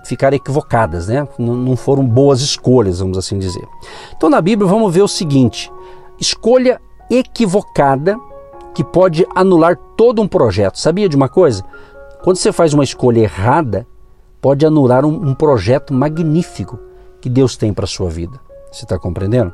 que 0.00 0.08
ficaram 0.08 0.36
equivocadas, 0.36 1.08
né? 1.08 1.26
não 1.38 1.76
foram 1.76 2.06
boas 2.06 2.40
escolhas, 2.40 3.00
vamos 3.00 3.18
assim 3.18 3.38
dizer. 3.38 3.66
Então 4.16 4.30
na 4.30 4.40
Bíblia 4.40 4.68
vamos 4.68 4.92
ver 4.92 5.02
o 5.02 5.08
seguinte: 5.08 5.70
escolha 6.18 6.80
equivocada 7.10 8.18
que 8.74 8.82
pode 8.82 9.26
anular 9.34 9.76
todo 9.96 10.22
um 10.22 10.28
projeto. 10.28 10.78
Sabia 10.78 11.08
de 11.08 11.16
uma 11.16 11.28
coisa? 11.28 11.62
Quando 12.22 12.36
você 12.36 12.52
faz 12.52 12.72
uma 12.72 12.84
escolha 12.84 13.20
errada, 13.20 13.86
pode 14.40 14.64
anular 14.64 15.04
um, 15.04 15.28
um 15.28 15.34
projeto 15.34 15.92
magnífico 15.92 16.78
que 17.20 17.28
Deus 17.28 17.56
tem 17.56 17.72
para 17.72 17.84
a 17.84 17.88
sua 17.88 18.08
vida. 18.08 18.40
Você 18.70 18.84
está 18.84 18.98
compreendendo? 18.98 19.52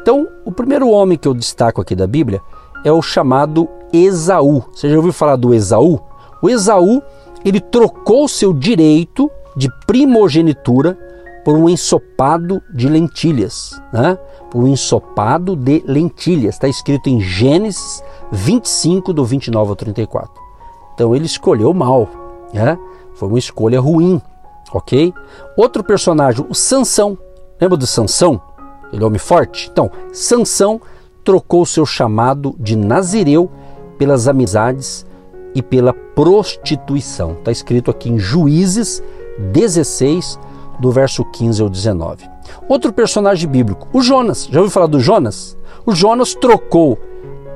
Então, 0.00 0.26
o 0.44 0.50
primeiro 0.50 0.88
homem 0.88 1.16
que 1.16 1.28
eu 1.28 1.34
destaco 1.34 1.80
aqui 1.80 1.94
da 1.94 2.06
Bíblia 2.06 2.40
é 2.84 2.92
o 2.92 3.02
chamado 3.02 3.68
Esaú. 3.92 4.64
Você 4.72 4.88
já 4.88 4.96
ouviu 4.96 5.12
falar 5.12 5.36
do 5.36 5.54
Esaú? 5.54 6.00
O 6.42 6.48
Esaú, 6.48 7.02
ele 7.44 7.60
trocou 7.60 8.28
seu 8.28 8.52
direito 8.52 9.30
de 9.58 9.68
primogenitura 9.86 10.96
por 11.44 11.56
um 11.56 11.68
ensopado 11.68 12.62
de 12.72 12.88
lentilhas, 12.88 13.82
né? 13.92 14.16
por 14.50 14.62
um 14.62 14.68
ensopado 14.68 15.56
de 15.56 15.82
lentilhas. 15.84 16.54
Está 16.54 16.68
escrito 16.68 17.08
em 17.08 17.20
Gênesis 17.20 18.02
25, 18.30 19.12
do 19.12 19.24
29 19.24 19.70
ao 19.70 19.76
34. 19.76 20.30
Então 20.94 21.14
ele 21.14 21.26
escolheu 21.26 21.74
mal, 21.74 22.08
né? 22.54 22.78
foi 23.14 23.28
uma 23.28 23.38
escolha 23.38 23.80
ruim, 23.80 24.22
ok? 24.72 25.12
Outro 25.56 25.82
personagem, 25.82 26.46
o 26.48 26.54
Sansão. 26.54 27.18
Lembra 27.60 27.76
do 27.76 27.86
Sansão? 27.86 28.40
Ele 28.92 29.02
é 29.02 29.06
homem 29.06 29.18
forte? 29.18 29.68
Então, 29.72 29.90
Sansão 30.12 30.80
trocou 31.24 31.66
seu 31.66 31.84
chamado 31.84 32.54
de 32.60 32.76
Nazireu 32.76 33.50
pelas 33.98 34.28
amizades 34.28 35.04
e 35.52 35.62
pela 35.62 35.92
prostituição. 35.92 37.32
Está 37.32 37.50
escrito 37.50 37.90
aqui 37.90 38.08
em 38.08 38.18
Juízes 38.18 39.02
16, 39.38 40.38
do 40.78 40.90
verso 40.90 41.24
15 41.24 41.62
ao 41.62 41.68
19. 41.68 42.28
Outro 42.68 42.92
personagem 42.92 43.48
bíblico, 43.48 43.88
o 43.92 44.00
Jonas. 44.00 44.48
Já 44.50 44.60
ouviu 44.60 44.70
falar 44.70 44.86
do 44.86 45.00
Jonas? 45.00 45.56
O 45.84 45.94
Jonas 45.94 46.34
trocou 46.34 46.98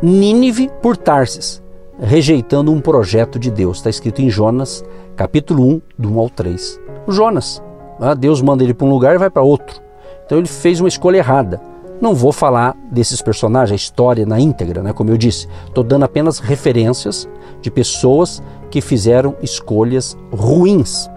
Nínive 0.02 0.70
por 0.82 0.96
Tarsis, 0.96 1.62
rejeitando 2.00 2.72
um 2.72 2.80
projeto 2.80 3.38
de 3.38 3.50
Deus. 3.50 3.78
Está 3.78 3.90
escrito 3.90 4.20
em 4.20 4.28
Jonas, 4.28 4.84
capítulo 5.14 5.64
1, 5.64 5.82
do 5.98 6.12
1 6.12 6.18
ao 6.18 6.30
3. 6.30 6.80
O 7.06 7.12
Jonas, 7.12 7.62
ah, 8.00 8.14
Deus 8.14 8.42
manda 8.42 8.64
ele 8.64 8.74
para 8.74 8.86
um 8.86 8.90
lugar 8.90 9.14
e 9.14 9.18
vai 9.18 9.30
para 9.30 9.42
outro. 9.42 9.80
Então 10.26 10.38
ele 10.38 10.48
fez 10.48 10.80
uma 10.80 10.88
escolha 10.88 11.18
errada. 11.18 11.60
Não 12.00 12.16
vou 12.16 12.32
falar 12.32 12.76
desses 12.90 13.22
personagens, 13.22 13.72
a 13.72 13.76
história 13.76 14.26
na 14.26 14.40
íntegra, 14.40 14.82
né? 14.82 14.92
como 14.92 15.10
eu 15.10 15.16
disse. 15.16 15.46
Estou 15.68 15.84
dando 15.84 16.04
apenas 16.04 16.40
referências 16.40 17.28
de 17.60 17.70
pessoas 17.70 18.42
que 18.72 18.80
fizeram 18.80 19.36
escolhas 19.40 20.16
ruins. 20.32 21.08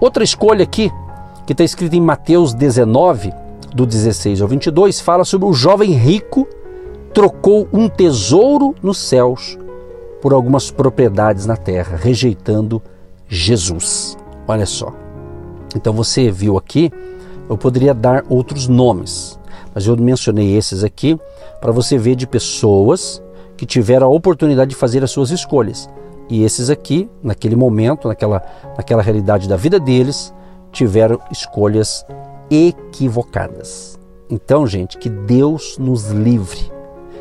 Outra 0.00 0.22
escolha 0.22 0.62
aqui, 0.62 0.92
que 1.46 1.52
está 1.52 1.64
escrita 1.64 1.96
em 1.96 2.00
Mateus 2.00 2.52
19, 2.52 3.32
do 3.74 3.86
16 3.86 4.42
ao 4.42 4.48
22, 4.48 5.00
fala 5.00 5.24
sobre 5.24 5.48
o 5.48 5.52
jovem 5.52 5.92
rico 5.92 6.46
trocou 7.14 7.66
um 7.72 7.88
tesouro 7.88 8.74
nos 8.82 8.98
céus 8.98 9.58
por 10.20 10.34
algumas 10.34 10.70
propriedades 10.70 11.46
na 11.46 11.56
terra, 11.56 11.96
rejeitando 11.96 12.82
Jesus. 13.26 14.18
Olha 14.46 14.66
só. 14.66 14.92
Então 15.74 15.94
você 15.94 16.30
viu 16.30 16.58
aqui, 16.58 16.92
eu 17.48 17.56
poderia 17.56 17.94
dar 17.94 18.22
outros 18.28 18.68
nomes, 18.68 19.38
mas 19.74 19.86
eu 19.86 19.96
mencionei 19.96 20.56
esses 20.56 20.84
aqui 20.84 21.18
para 21.58 21.72
você 21.72 21.96
ver 21.96 22.16
de 22.16 22.26
pessoas 22.26 23.22
que 23.56 23.64
tiveram 23.64 24.08
a 24.08 24.10
oportunidade 24.10 24.70
de 24.70 24.76
fazer 24.76 25.02
as 25.02 25.10
suas 25.10 25.30
escolhas. 25.30 25.88
E 26.28 26.42
esses 26.42 26.70
aqui, 26.70 27.08
naquele 27.22 27.54
momento, 27.54 28.08
naquela, 28.08 28.42
naquela 28.76 29.02
realidade 29.02 29.48
da 29.48 29.56
vida 29.56 29.78
deles, 29.78 30.34
tiveram 30.72 31.20
escolhas 31.30 32.04
equivocadas. 32.50 33.98
Então, 34.28 34.66
gente, 34.66 34.98
que 34.98 35.08
Deus 35.08 35.78
nos 35.78 36.10
livre, 36.10 36.70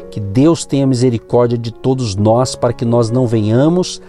que 0.10 0.20
Deus 0.20 0.66
tenha 0.66 0.88
misericórdia 0.88 1.58
de 1.58 1.72
todos 1.72 2.16
nós 2.16 2.56
para 2.56 2.74
que 2.74 2.84
nós 2.84 3.12
não 3.12 3.28
venhamos 3.28 4.02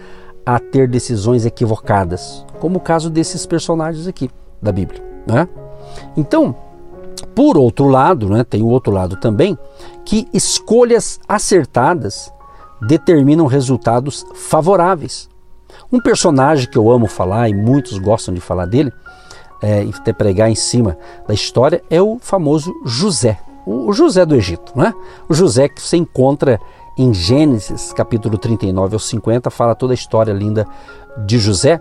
a 0.45 0.59
ter 0.59 0.87
decisões 0.87 1.45
equivocadas, 1.45 2.45
como 2.59 2.77
o 2.77 2.81
caso 2.81 3.09
desses 3.09 3.45
personagens 3.45 4.07
aqui 4.07 4.29
da 4.61 4.71
Bíblia. 4.71 5.03
Né? 5.27 5.47
Então, 6.15 6.55
por 7.35 7.57
outro 7.57 7.87
lado, 7.87 8.29
né, 8.29 8.43
tem 8.43 8.63
o 8.63 8.67
outro 8.67 8.91
lado 8.91 9.17
também, 9.17 9.57
que 10.05 10.27
escolhas 10.33 11.19
acertadas 11.27 12.31
determinam 12.81 13.45
resultados 13.45 14.25
favoráveis. 14.33 15.29
Um 15.91 15.99
personagem 15.99 16.69
que 16.69 16.77
eu 16.77 16.89
amo 16.91 17.07
falar 17.07 17.49
e 17.49 17.53
muitos 17.53 17.97
gostam 17.97 18.33
de 18.33 18.41
falar 18.41 18.65
dele 18.65 18.91
é, 19.61 19.83
e 19.83 19.89
até 19.89 20.13
pregar 20.13 20.49
em 20.49 20.55
cima 20.55 20.97
da 21.27 21.33
história 21.33 21.81
é 21.89 22.01
o 22.01 22.17
famoso 22.19 22.73
José, 22.85 23.39
o, 23.65 23.91
José 23.93 24.25
do 24.25 24.35
Egito. 24.35 24.71
Né? 24.75 24.93
O 25.27 25.33
José 25.33 25.67
que 25.67 25.81
se 25.81 25.97
encontra 25.97 26.59
em 26.97 27.13
Gênesis 27.13 27.93
capítulo 27.93 28.37
39 28.37 28.95
ao 28.95 28.99
50, 28.99 29.49
fala 29.49 29.75
toda 29.75 29.93
a 29.93 29.95
história 29.95 30.33
linda 30.33 30.67
de 31.25 31.37
José. 31.37 31.79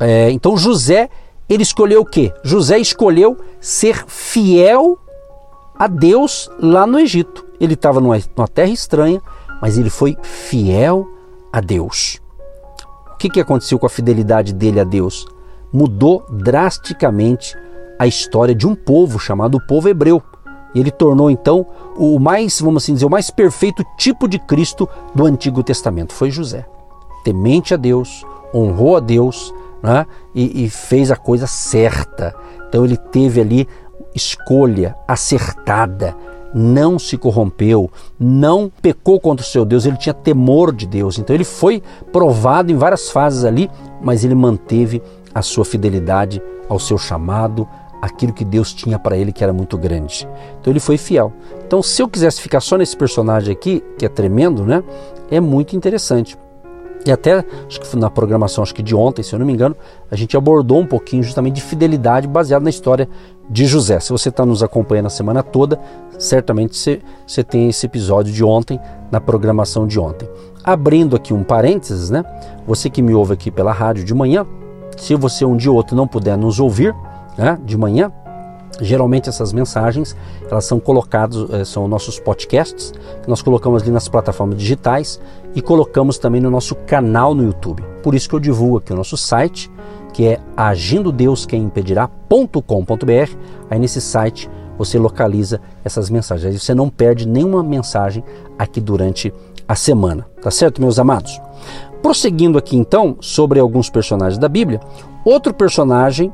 É, 0.00 0.30
então 0.30 0.56
José, 0.56 1.08
ele 1.48 1.62
escolheu 1.62 2.00
o 2.00 2.06
quê? 2.06 2.32
José 2.42 2.78
escolheu 2.78 3.36
ser 3.60 4.04
fiel 4.06 4.98
a 5.78 5.86
Deus 5.86 6.50
lá 6.58 6.86
no 6.86 6.98
Egito. 6.98 7.46
ele 7.60 7.74
estava 7.74 8.00
numa, 8.00 8.18
numa 8.36 8.48
terra 8.48 8.70
estranha, 8.70 9.20
mas 9.60 9.78
ele 9.78 9.90
foi 9.90 10.16
fiel 10.22 11.06
a 11.52 11.60
Deus. 11.60 12.20
O 13.12 13.16
que, 13.16 13.28
que 13.28 13.40
aconteceu 13.40 13.78
com 13.78 13.86
a 13.86 13.90
fidelidade 13.90 14.54
dele 14.54 14.80
a 14.80 14.84
Deus? 14.84 15.26
Mudou 15.72 16.24
drasticamente 16.30 17.56
a 17.98 18.06
história 18.06 18.54
de 18.54 18.66
um 18.66 18.74
povo 18.74 19.18
chamado 19.18 19.60
povo 19.66 19.88
hebreu. 19.88 20.22
E 20.74 20.80
ele 20.80 20.90
tornou 20.90 21.30
então 21.30 21.66
o 21.96 22.18
mais, 22.18 22.60
vamos 22.60 22.82
assim 22.82 22.94
dizer, 22.94 23.04
o 23.04 23.10
mais 23.10 23.30
perfeito 23.30 23.84
tipo 23.98 24.28
de 24.28 24.38
Cristo 24.38 24.88
do 25.14 25.26
Antigo 25.26 25.62
Testamento. 25.62 26.12
Foi 26.12 26.30
José. 26.30 26.64
Temente 27.24 27.74
a 27.74 27.76
Deus, 27.76 28.24
honrou 28.54 28.96
a 28.96 29.00
Deus 29.00 29.52
né? 29.82 30.06
e, 30.34 30.64
e 30.64 30.70
fez 30.70 31.10
a 31.10 31.16
coisa 31.16 31.46
certa. 31.46 32.34
Então 32.68 32.84
ele 32.84 32.96
teve 32.96 33.40
ali 33.40 33.68
escolha 34.14 34.96
acertada, 35.06 36.16
não 36.54 36.98
se 36.98 37.16
corrompeu, 37.16 37.90
não 38.18 38.70
pecou 38.82 39.20
contra 39.20 39.44
o 39.44 39.48
seu 39.48 39.64
Deus, 39.64 39.86
ele 39.86 39.96
tinha 39.96 40.14
temor 40.14 40.74
de 40.74 40.86
Deus. 40.86 41.18
Então 41.18 41.34
ele 41.34 41.44
foi 41.44 41.82
provado 42.12 42.72
em 42.72 42.76
várias 42.76 43.10
fases 43.10 43.44
ali, 43.44 43.70
mas 44.02 44.24
ele 44.24 44.34
manteve 44.34 45.02
a 45.34 45.42
sua 45.42 45.64
fidelidade 45.64 46.42
ao 46.68 46.78
seu 46.78 46.98
chamado, 46.98 47.68
aquilo 48.00 48.32
que 48.32 48.44
Deus 48.44 48.72
tinha 48.72 48.98
para 48.98 49.16
ele 49.16 49.32
que 49.32 49.44
era 49.44 49.52
muito 49.52 49.76
grande. 49.76 50.26
Então 50.60 50.72
ele 50.72 50.80
foi 50.80 50.96
fiel. 50.96 51.32
Então 51.66 51.82
se 51.82 52.02
eu 52.02 52.08
quisesse 52.08 52.40
ficar 52.40 52.60
só 52.60 52.76
nesse 52.76 52.96
personagem 52.96 53.52
aqui, 53.52 53.82
que 53.98 54.04
é 54.04 54.08
tremendo, 54.08 54.64
né? 54.64 54.82
É 55.30 55.40
muito 55.40 55.76
interessante. 55.76 56.36
E 57.06 57.10
até 57.10 57.44
acho 57.66 57.80
que 57.80 57.96
na 57.96 58.10
programação 58.10 58.62
acho 58.62 58.74
que 58.74 58.82
de 58.82 58.94
ontem, 58.94 59.22
se 59.22 59.32
eu 59.32 59.38
não 59.38 59.46
me 59.46 59.52
engano, 59.52 59.74
a 60.10 60.16
gente 60.16 60.36
abordou 60.36 60.78
um 60.78 60.86
pouquinho 60.86 61.22
justamente 61.22 61.54
de 61.54 61.62
fidelidade 61.62 62.28
baseado 62.28 62.62
na 62.62 62.70
história 62.70 63.08
de 63.48 63.64
José. 63.66 63.98
Se 64.00 64.10
você 64.10 64.28
está 64.28 64.44
nos 64.44 64.62
acompanhando 64.62 65.06
a 65.06 65.10
semana 65.10 65.42
toda, 65.42 65.80
certamente 66.18 66.76
você, 66.76 67.00
você 67.26 67.42
tem 67.42 67.68
esse 67.68 67.86
episódio 67.86 68.32
de 68.32 68.44
ontem 68.44 68.78
na 69.10 69.20
programação 69.20 69.86
de 69.86 69.98
ontem. 69.98 70.28
Abrindo 70.62 71.16
aqui 71.16 71.32
um 71.32 71.42
parênteses, 71.42 72.10
né? 72.10 72.22
Você 72.66 72.90
que 72.90 73.00
me 73.00 73.14
ouve 73.14 73.32
aqui 73.32 73.50
pela 73.50 73.72
rádio 73.72 74.04
de 74.04 74.14
manhã, 74.14 74.46
se 74.96 75.14
você 75.14 75.44
um 75.44 75.56
dia 75.56 75.70
ou 75.70 75.76
outro 75.76 75.96
não 75.96 76.06
puder 76.06 76.36
nos 76.36 76.60
ouvir, 76.60 76.94
né, 77.38 77.58
de 77.64 77.76
manhã, 77.76 78.12
Geralmente 78.80 79.28
essas 79.28 79.52
mensagens 79.52 80.16
elas 80.50 80.64
são 80.64 80.80
colocadas, 80.80 81.48
eh, 81.50 81.64
são 81.64 81.88
nossos 81.88 82.18
podcasts, 82.18 82.92
que 83.22 83.28
nós 83.28 83.42
colocamos 83.42 83.82
ali 83.82 83.90
nas 83.90 84.08
plataformas 84.08 84.58
digitais 84.58 85.20
e 85.54 85.62
colocamos 85.62 86.18
também 86.18 86.40
no 86.40 86.50
nosso 86.50 86.74
canal 86.74 87.34
no 87.34 87.44
YouTube. 87.44 87.84
Por 88.02 88.14
isso 88.14 88.28
que 88.28 88.34
eu 88.34 88.40
divulgo 88.40 88.78
aqui 88.78 88.92
o 88.92 88.96
nosso 88.96 89.16
site, 89.16 89.70
que 90.12 90.26
é 90.26 90.40
agindodeusquemimpedirá.com.br. 90.56 93.36
Aí 93.68 93.78
nesse 93.78 94.00
site 94.00 94.50
você 94.78 94.98
localiza 94.98 95.60
essas 95.84 96.08
mensagens. 96.08 96.52
Aí 96.52 96.58
você 96.58 96.74
não 96.74 96.88
perde 96.88 97.28
nenhuma 97.28 97.62
mensagem 97.62 98.24
aqui 98.58 98.80
durante 98.80 99.30
a 99.68 99.74
semana. 99.74 100.26
Tá 100.40 100.50
certo, 100.50 100.80
meus 100.80 100.98
amados? 100.98 101.38
Prosseguindo 102.02 102.56
aqui 102.56 102.74
então 102.76 103.18
sobre 103.20 103.60
alguns 103.60 103.90
personagens 103.90 104.38
da 104.38 104.48
Bíblia, 104.48 104.80
outro 105.24 105.52
personagem 105.52 106.32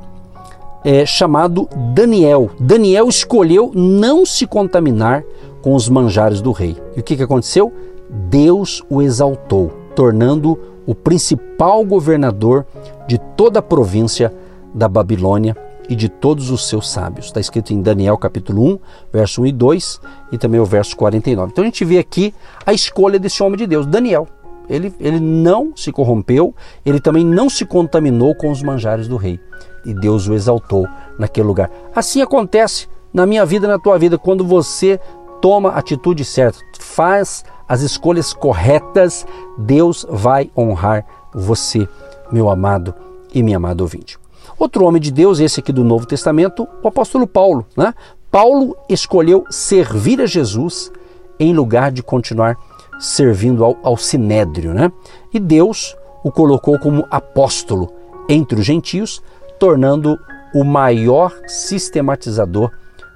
é, 0.86 1.04
chamado 1.04 1.68
Daniel. 1.92 2.48
Daniel 2.60 3.08
escolheu 3.08 3.72
não 3.74 4.24
se 4.24 4.46
contaminar 4.46 5.24
com 5.60 5.74
os 5.74 5.88
manjares 5.88 6.40
do 6.40 6.52
rei. 6.52 6.76
E 6.96 7.00
o 7.00 7.02
que, 7.02 7.16
que 7.16 7.24
aconteceu? 7.24 7.72
Deus 8.08 8.84
o 8.88 9.02
exaltou, 9.02 9.72
tornando 9.96 10.56
o 10.86 10.94
principal 10.94 11.84
governador 11.84 12.64
de 13.08 13.18
toda 13.18 13.58
a 13.58 13.62
província 13.62 14.32
da 14.72 14.86
Babilônia 14.86 15.56
e 15.88 15.96
de 15.96 16.08
todos 16.08 16.50
os 16.50 16.68
seus 16.68 16.88
sábios. 16.88 17.26
Está 17.26 17.40
escrito 17.40 17.72
em 17.72 17.82
Daniel 17.82 18.16
capítulo 18.16 18.64
1, 18.74 18.78
verso 19.12 19.42
1 19.42 19.46
e 19.46 19.52
2 19.52 20.00
e 20.30 20.38
também 20.38 20.60
o 20.60 20.64
verso 20.64 20.96
49. 20.96 21.50
Então 21.50 21.64
a 21.64 21.66
gente 21.66 21.84
vê 21.84 21.98
aqui 21.98 22.32
a 22.64 22.72
escolha 22.72 23.18
desse 23.18 23.42
homem 23.42 23.58
de 23.58 23.66
Deus, 23.66 23.86
Daniel. 23.86 24.28
Ele, 24.68 24.92
ele 25.00 25.18
não 25.18 25.72
se 25.76 25.90
corrompeu, 25.90 26.54
ele 26.84 27.00
também 27.00 27.24
não 27.24 27.50
se 27.50 27.64
contaminou 27.64 28.36
com 28.36 28.50
os 28.52 28.62
manjares 28.62 29.08
do 29.08 29.16
rei. 29.16 29.40
E 29.86 29.94
Deus 29.94 30.28
o 30.28 30.34
exaltou 30.34 30.86
naquele 31.18 31.46
lugar. 31.46 31.70
Assim 31.94 32.20
acontece 32.20 32.88
na 33.12 33.24
minha 33.24 33.46
vida 33.46 33.66
e 33.66 33.70
na 33.70 33.78
tua 33.78 33.98
vida, 33.98 34.18
quando 34.18 34.44
você 34.44 35.00
toma 35.40 35.70
a 35.70 35.78
atitude 35.78 36.24
certa, 36.24 36.58
faz 36.78 37.44
as 37.68 37.80
escolhas 37.80 38.32
corretas, 38.32 39.26
Deus 39.56 40.06
vai 40.08 40.50
honrar 40.56 41.04
você, 41.32 41.88
meu 42.30 42.50
amado 42.50 42.94
e 43.32 43.42
minha 43.42 43.56
amada 43.56 43.82
ouvinte. 43.82 44.18
Outro 44.58 44.84
homem 44.84 45.00
de 45.00 45.10
Deus, 45.10 45.40
esse 45.40 45.60
aqui 45.60 45.72
do 45.72 45.84
Novo 45.84 46.06
Testamento, 46.06 46.66
o 46.82 46.88
apóstolo 46.88 47.26
Paulo. 47.26 47.66
Né? 47.76 47.92
Paulo 48.30 48.76
escolheu 48.88 49.44
servir 49.50 50.20
a 50.20 50.26
Jesus 50.26 50.90
em 51.38 51.54
lugar 51.54 51.90
de 51.90 52.02
continuar 52.02 52.56
servindo 52.98 53.64
ao, 53.64 53.76
ao 53.82 53.96
sinédrio, 53.96 54.72
né? 54.72 54.90
E 55.32 55.38
Deus 55.38 55.94
o 56.24 56.30
colocou 56.30 56.78
como 56.78 57.06
apóstolo 57.10 57.92
entre 58.28 58.58
os 58.58 58.64
gentios, 58.64 59.22
tornando 59.58 60.18
o 60.54 60.64
maior 60.64 61.32
sistematizador 61.46 62.70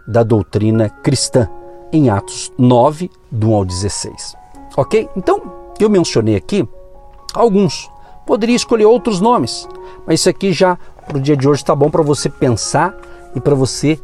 da 0.07 0.23
doutrina 0.23 0.89
cristã, 0.89 1.49
em 1.93 2.11
Atos 2.11 2.53
9, 2.59 3.11
do 3.31 3.51
1 3.51 3.55
ao 3.55 3.65
16. 3.65 4.37
Ok? 4.77 5.09
Então, 5.17 5.41
eu 5.79 5.89
mencionei 5.89 6.37
aqui 6.37 6.69
alguns. 7.35 7.91
Poderia 8.27 8.57
escolher 8.57 8.85
outros 8.85 9.21
nomes, 9.21 9.69
mas 10.07 10.21
isso 10.21 10.29
aqui 10.29 10.53
já 10.53 10.79
para 11.07 11.19
o 11.19 11.21
dia 11.21 11.37
de 11.37 11.49
hoje 11.49 11.63
está 11.63 11.75
bom 11.75 11.91
para 11.91 12.03
você 12.03 12.29
pensar 12.29 12.95
e 13.35 13.41
para 13.41 13.55
você 13.55 13.99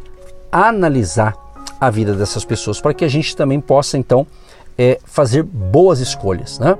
analisar 0.50 1.36
a 1.80 1.90
vida 1.90 2.14
dessas 2.14 2.44
pessoas, 2.44 2.80
para 2.80 2.94
que 2.94 3.04
a 3.04 3.08
gente 3.08 3.36
também 3.36 3.60
possa 3.60 3.98
então 3.98 4.26
é 4.78 4.98
fazer 5.04 5.42
boas 5.42 6.00
escolhas. 6.00 6.58
Né? 6.58 6.76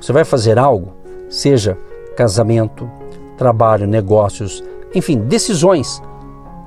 Você 0.00 0.12
vai 0.12 0.24
fazer 0.24 0.58
algo, 0.58 0.92
seja 1.28 1.76
casamento, 2.16 2.90
trabalho, 3.36 3.86
negócios, 3.86 4.62
enfim, 4.94 5.18
decisões. 5.18 6.02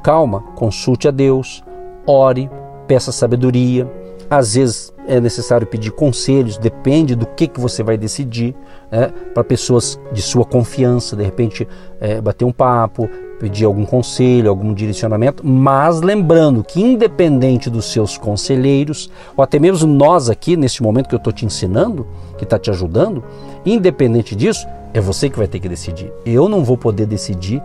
Calma, 0.04 0.42
consulte 0.56 1.08
a 1.08 1.12
Deus, 1.12 1.64
ore, 2.06 2.50
peça 2.88 3.12
sabedoria. 3.12 3.90
Às 4.30 4.56
vezes 4.56 4.94
é 5.08 5.20
necessário 5.20 5.68
pedir 5.68 5.92
conselhos, 5.92 6.58
depende 6.58 7.16
do 7.16 7.26
que, 7.26 7.48
que 7.48 7.60
você 7.60 7.84
vai 7.84 7.98
decidir, 7.98 8.56
né? 8.92 9.12
para 9.34 9.44
pessoas 9.44 10.00
de 10.12 10.22
sua 10.22 10.46
confiança, 10.46 11.16
de 11.16 11.24
repente 11.24 11.68
é, 12.00 12.22
bater 12.22 12.46
um 12.46 12.52
papo, 12.52 13.10
pedir 13.40 13.66
algum 13.66 13.86
conselho, 13.86 14.50
algum 14.50 14.74
direcionamento, 14.74 15.46
mas 15.46 16.00
lembrando 16.00 16.64
que 16.64 16.82
independente 16.82 17.70
dos 17.70 17.92
seus 17.92 18.18
conselheiros, 18.18 19.10
ou 19.36 19.44
até 19.44 19.60
mesmo 19.60 19.92
nós 19.92 20.30
aqui, 20.30 20.56
neste 20.56 20.82
momento 20.82 21.10
que 21.10 21.16
eu 21.16 21.18
estou 21.18 21.34
te 21.34 21.46
ensinando, 21.46 22.08
que 22.38 22.46
está 22.46 22.58
te 22.58 22.70
ajudando, 22.70 23.24
independente 23.66 24.36
disso, 24.36 24.66
é 24.94 25.02
você 25.02 25.30
que 25.30 25.38
vai 25.38 25.48
ter 25.48 25.60
que 25.60 25.68
decidir. 25.68 26.12
Eu 26.26 26.48
não 26.48 26.64
vou 26.64 26.78
poder 26.78 27.06
decidir 27.06 27.62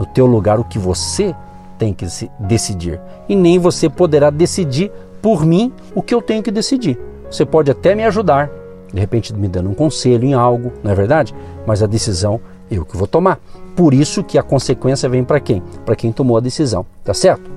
no 0.00 0.06
teu 0.06 0.24
lugar 0.24 0.58
o 0.58 0.64
que 0.64 0.78
você 0.78 1.36
tem 1.78 1.92
que 1.92 2.06
decidir. 2.38 2.98
E 3.28 3.36
nem 3.36 3.58
você 3.58 3.86
poderá 3.90 4.30
decidir 4.30 4.90
por 5.20 5.44
mim 5.44 5.70
o 5.94 6.02
que 6.02 6.14
eu 6.14 6.22
tenho 6.22 6.42
que 6.42 6.50
decidir. 6.50 6.98
Você 7.30 7.44
pode 7.44 7.70
até 7.70 7.94
me 7.94 8.02
ajudar, 8.04 8.50
de 8.90 8.98
repente 8.98 9.34
me 9.34 9.46
dando 9.46 9.68
um 9.68 9.74
conselho 9.74 10.24
em 10.24 10.32
algo, 10.32 10.72
não 10.82 10.90
é 10.90 10.94
verdade? 10.94 11.34
Mas 11.66 11.82
a 11.82 11.86
decisão 11.86 12.40
eu 12.70 12.82
que 12.82 12.96
vou 12.96 13.06
tomar. 13.06 13.38
Por 13.76 13.92
isso 13.92 14.24
que 14.24 14.38
a 14.38 14.42
consequência 14.42 15.06
vem 15.06 15.22
para 15.22 15.38
quem? 15.38 15.62
Para 15.84 15.94
quem 15.94 16.10
tomou 16.10 16.38
a 16.38 16.40
decisão, 16.40 16.86
tá 17.04 17.12
certo? 17.12 17.50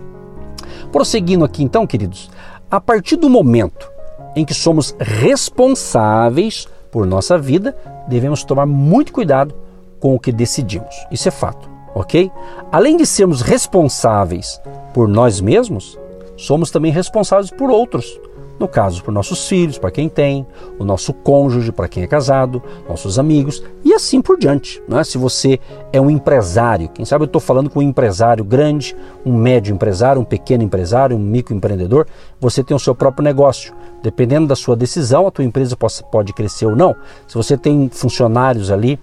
Prosseguindo 0.92 1.46
aqui 1.46 1.64
então, 1.64 1.88
queridos, 1.88 2.30
a 2.70 2.82
partir 2.82 3.16
do 3.16 3.30
momento 3.30 3.90
em 4.36 4.44
que 4.44 4.54
somos 4.54 4.94
responsáveis 5.00 6.68
por 6.92 7.06
nossa 7.06 7.38
vida, 7.38 7.74
devemos 8.06 8.44
tomar 8.44 8.66
muito 8.66 9.14
cuidado 9.14 9.56
com 10.00 10.14
o 10.14 10.20
que 10.20 10.32
decidimos. 10.32 10.94
Isso 11.10 11.28
é 11.30 11.32
fato, 11.32 11.73
ok? 11.94 12.32
Além 12.72 12.98
de 12.98 13.06
sermos 13.06 13.42
responsáveis 13.42 14.60
por 14.94 15.08
nós 15.08 15.40
mesmos, 15.42 15.98
somos 16.38 16.72
também 16.72 16.92
responsáveis 16.92 17.52
por 17.52 17.70
outros 17.70 18.20
no 18.60 18.68
caso, 18.68 19.04
por 19.04 19.12
nossos 19.12 19.48
filhos, 19.48 19.78
para 19.78 19.92
quem 19.92 20.08
tem, 20.08 20.46
o 20.78 20.86
nosso 20.86 21.12
cônjuge, 21.12 21.72
para 21.72 21.88
quem 21.88 22.04
é 22.04 22.08
casado, 22.08 22.62
nossos 22.88 23.18
amigos 23.18 23.64
e 23.84 23.94
assim 23.94 24.22
por 24.22 24.38
diante. 24.38 24.82
Né? 24.88 25.04
Se 25.04 25.18
você 25.18 25.60
é 25.92 26.00
um 26.00 26.10
empresário, 26.10 26.88
quem 26.90 27.04
sabe 27.04 27.24
eu 27.24 27.26
estou 27.26 27.42
falando 27.42 27.70
com 27.70 27.80
um 27.80 27.84
empresário 27.84 28.44
grande, 28.44 28.96
um 29.26 29.34
médio 29.36 29.74
empresário, 29.74 30.22
um 30.22 30.26
pequeno 30.26 30.64
empresário, 30.64 31.18
um 31.18 31.20
microempreendedor, 31.20 32.06
você 32.40 32.64
tem 32.64 32.76
o 32.76 32.80
seu 32.80 32.94
próprio 32.94 33.24
negócio. 33.24 33.74
Dependendo 34.02 34.48
da 34.48 34.56
sua 34.56 34.76
decisão, 34.76 35.26
a 35.26 35.32
tua 35.32 35.46
empresa 35.46 35.78
pode 36.12 36.34
crescer 36.34 36.66
ou 36.66 36.76
não. 36.76 36.96
Se 37.28 37.36
você 37.36 37.58
tem 37.58 37.90
funcionários 37.90 38.70
ali 38.70 39.00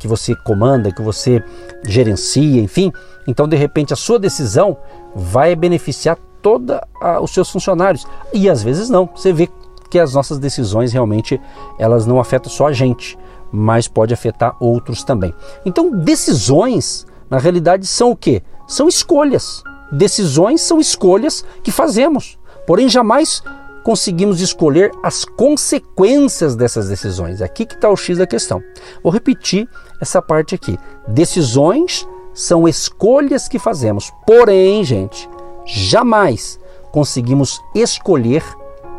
que 0.00 0.08
você 0.08 0.34
comanda, 0.34 0.90
que 0.90 1.02
você 1.02 1.44
gerencia, 1.84 2.60
enfim, 2.60 2.90
então 3.28 3.46
de 3.46 3.56
repente 3.56 3.92
a 3.92 3.96
sua 3.96 4.18
decisão 4.18 4.76
vai 5.14 5.54
beneficiar 5.54 6.16
todos 6.42 6.78
os 7.22 7.30
seus 7.32 7.50
funcionários. 7.50 8.06
E 8.32 8.48
às 8.48 8.62
vezes 8.62 8.88
não. 8.88 9.08
Você 9.14 9.32
vê 9.32 9.48
que 9.90 9.98
as 9.98 10.14
nossas 10.14 10.38
decisões 10.38 10.92
realmente 10.92 11.40
elas 11.78 12.06
não 12.06 12.18
afetam 12.18 12.50
só 12.50 12.68
a 12.68 12.72
gente, 12.72 13.18
mas 13.52 13.86
pode 13.86 14.14
afetar 14.14 14.56
outros 14.58 15.04
também. 15.04 15.34
Então, 15.66 15.90
decisões, 15.90 17.06
na 17.28 17.38
realidade, 17.38 17.86
são 17.86 18.12
o 18.12 18.16
quê? 18.16 18.42
São 18.66 18.88
escolhas. 18.88 19.62
Decisões 19.92 20.60
são 20.60 20.80
escolhas 20.80 21.44
que 21.62 21.70
fazemos. 21.70 22.38
Porém, 22.66 22.88
jamais 22.88 23.42
conseguimos 23.84 24.40
escolher 24.40 24.90
as 25.02 25.24
consequências 25.24 26.54
dessas 26.54 26.88
decisões. 26.88 27.40
Aqui 27.40 27.64
que 27.64 27.74
está 27.74 27.88
o 27.88 27.96
X 27.96 28.18
da 28.18 28.26
questão. 28.26 28.62
Vou 29.02 29.12
repetir 29.12 29.68
essa 30.00 30.20
parte 30.20 30.54
aqui. 30.54 30.78
Decisões 31.08 32.06
são 32.34 32.68
escolhas 32.68 33.48
que 33.48 33.58
fazemos. 33.58 34.12
Porém, 34.26 34.84
gente, 34.84 35.28
jamais 35.64 36.58
conseguimos 36.92 37.60
escolher 37.74 38.42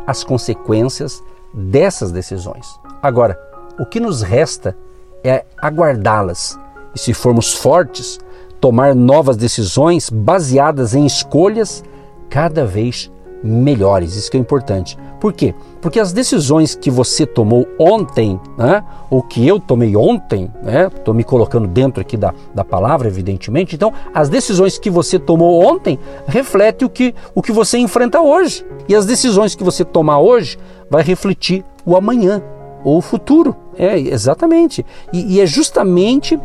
as 0.06 0.24
consequências 0.24 1.22
dessas 1.52 2.10
decisões. 2.10 2.66
Agora, 3.02 3.38
o 3.78 3.86
que 3.86 4.00
nos 4.00 4.22
resta 4.22 4.76
é 5.22 5.44
aguardá-las 5.58 6.58
e, 6.94 6.98
se 6.98 7.14
formos 7.14 7.54
fortes, 7.54 8.18
tomar 8.60 8.94
novas 8.94 9.36
decisões 9.36 10.08
baseadas 10.08 10.94
em 10.94 11.04
escolhas 11.04 11.84
cada 12.30 12.64
vez 12.64 13.11
melhores. 13.42 14.16
Isso 14.16 14.30
que 14.30 14.36
é 14.36 14.40
importante. 14.40 14.96
Por 15.20 15.32
quê? 15.32 15.54
Porque 15.80 16.00
as 16.00 16.12
decisões 16.12 16.74
que 16.74 16.90
você 16.90 17.24
tomou 17.24 17.66
ontem, 17.78 18.40
né, 18.58 18.84
ou 19.08 19.22
que 19.22 19.46
eu 19.46 19.60
tomei 19.60 19.94
ontem, 19.96 20.50
estou 20.96 21.14
né, 21.14 21.18
me 21.18 21.24
colocando 21.24 21.68
dentro 21.68 22.00
aqui 22.00 22.16
da, 22.16 22.34
da 22.54 22.64
palavra, 22.64 23.06
evidentemente, 23.06 23.76
então 23.76 23.92
as 24.12 24.28
decisões 24.28 24.78
que 24.78 24.90
você 24.90 25.18
tomou 25.18 25.64
ontem 25.64 25.98
refletem 26.26 26.86
o 26.86 26.90
que, 26.90 27.14
o 27.34 27.40
que 27.40 27.52
você 27.52 27.78
enfrenta 27.78 28.20
hoje. 28.20 28.66
E 28.88 28.94
as 28.94 29.06
decisões 29.06 29.54
que 29.54 29.62
você 29.62 29.84
tomar 29.84 30.18
hoje 30.18 30.58
vai 30.90 31.02
refletir 31.02 31.64
o 31.86 31.96
amanhã 31.96 32.42
ou 32.84 32.98
o 32.98 33.00
futuro. 33.00 33.54
É, 33.78 33.98
exatamente. 33.98 34.84
E, 35.12 35.36
e 35.36 35.40
é 35.40 35.46
justamente 35.46 36.38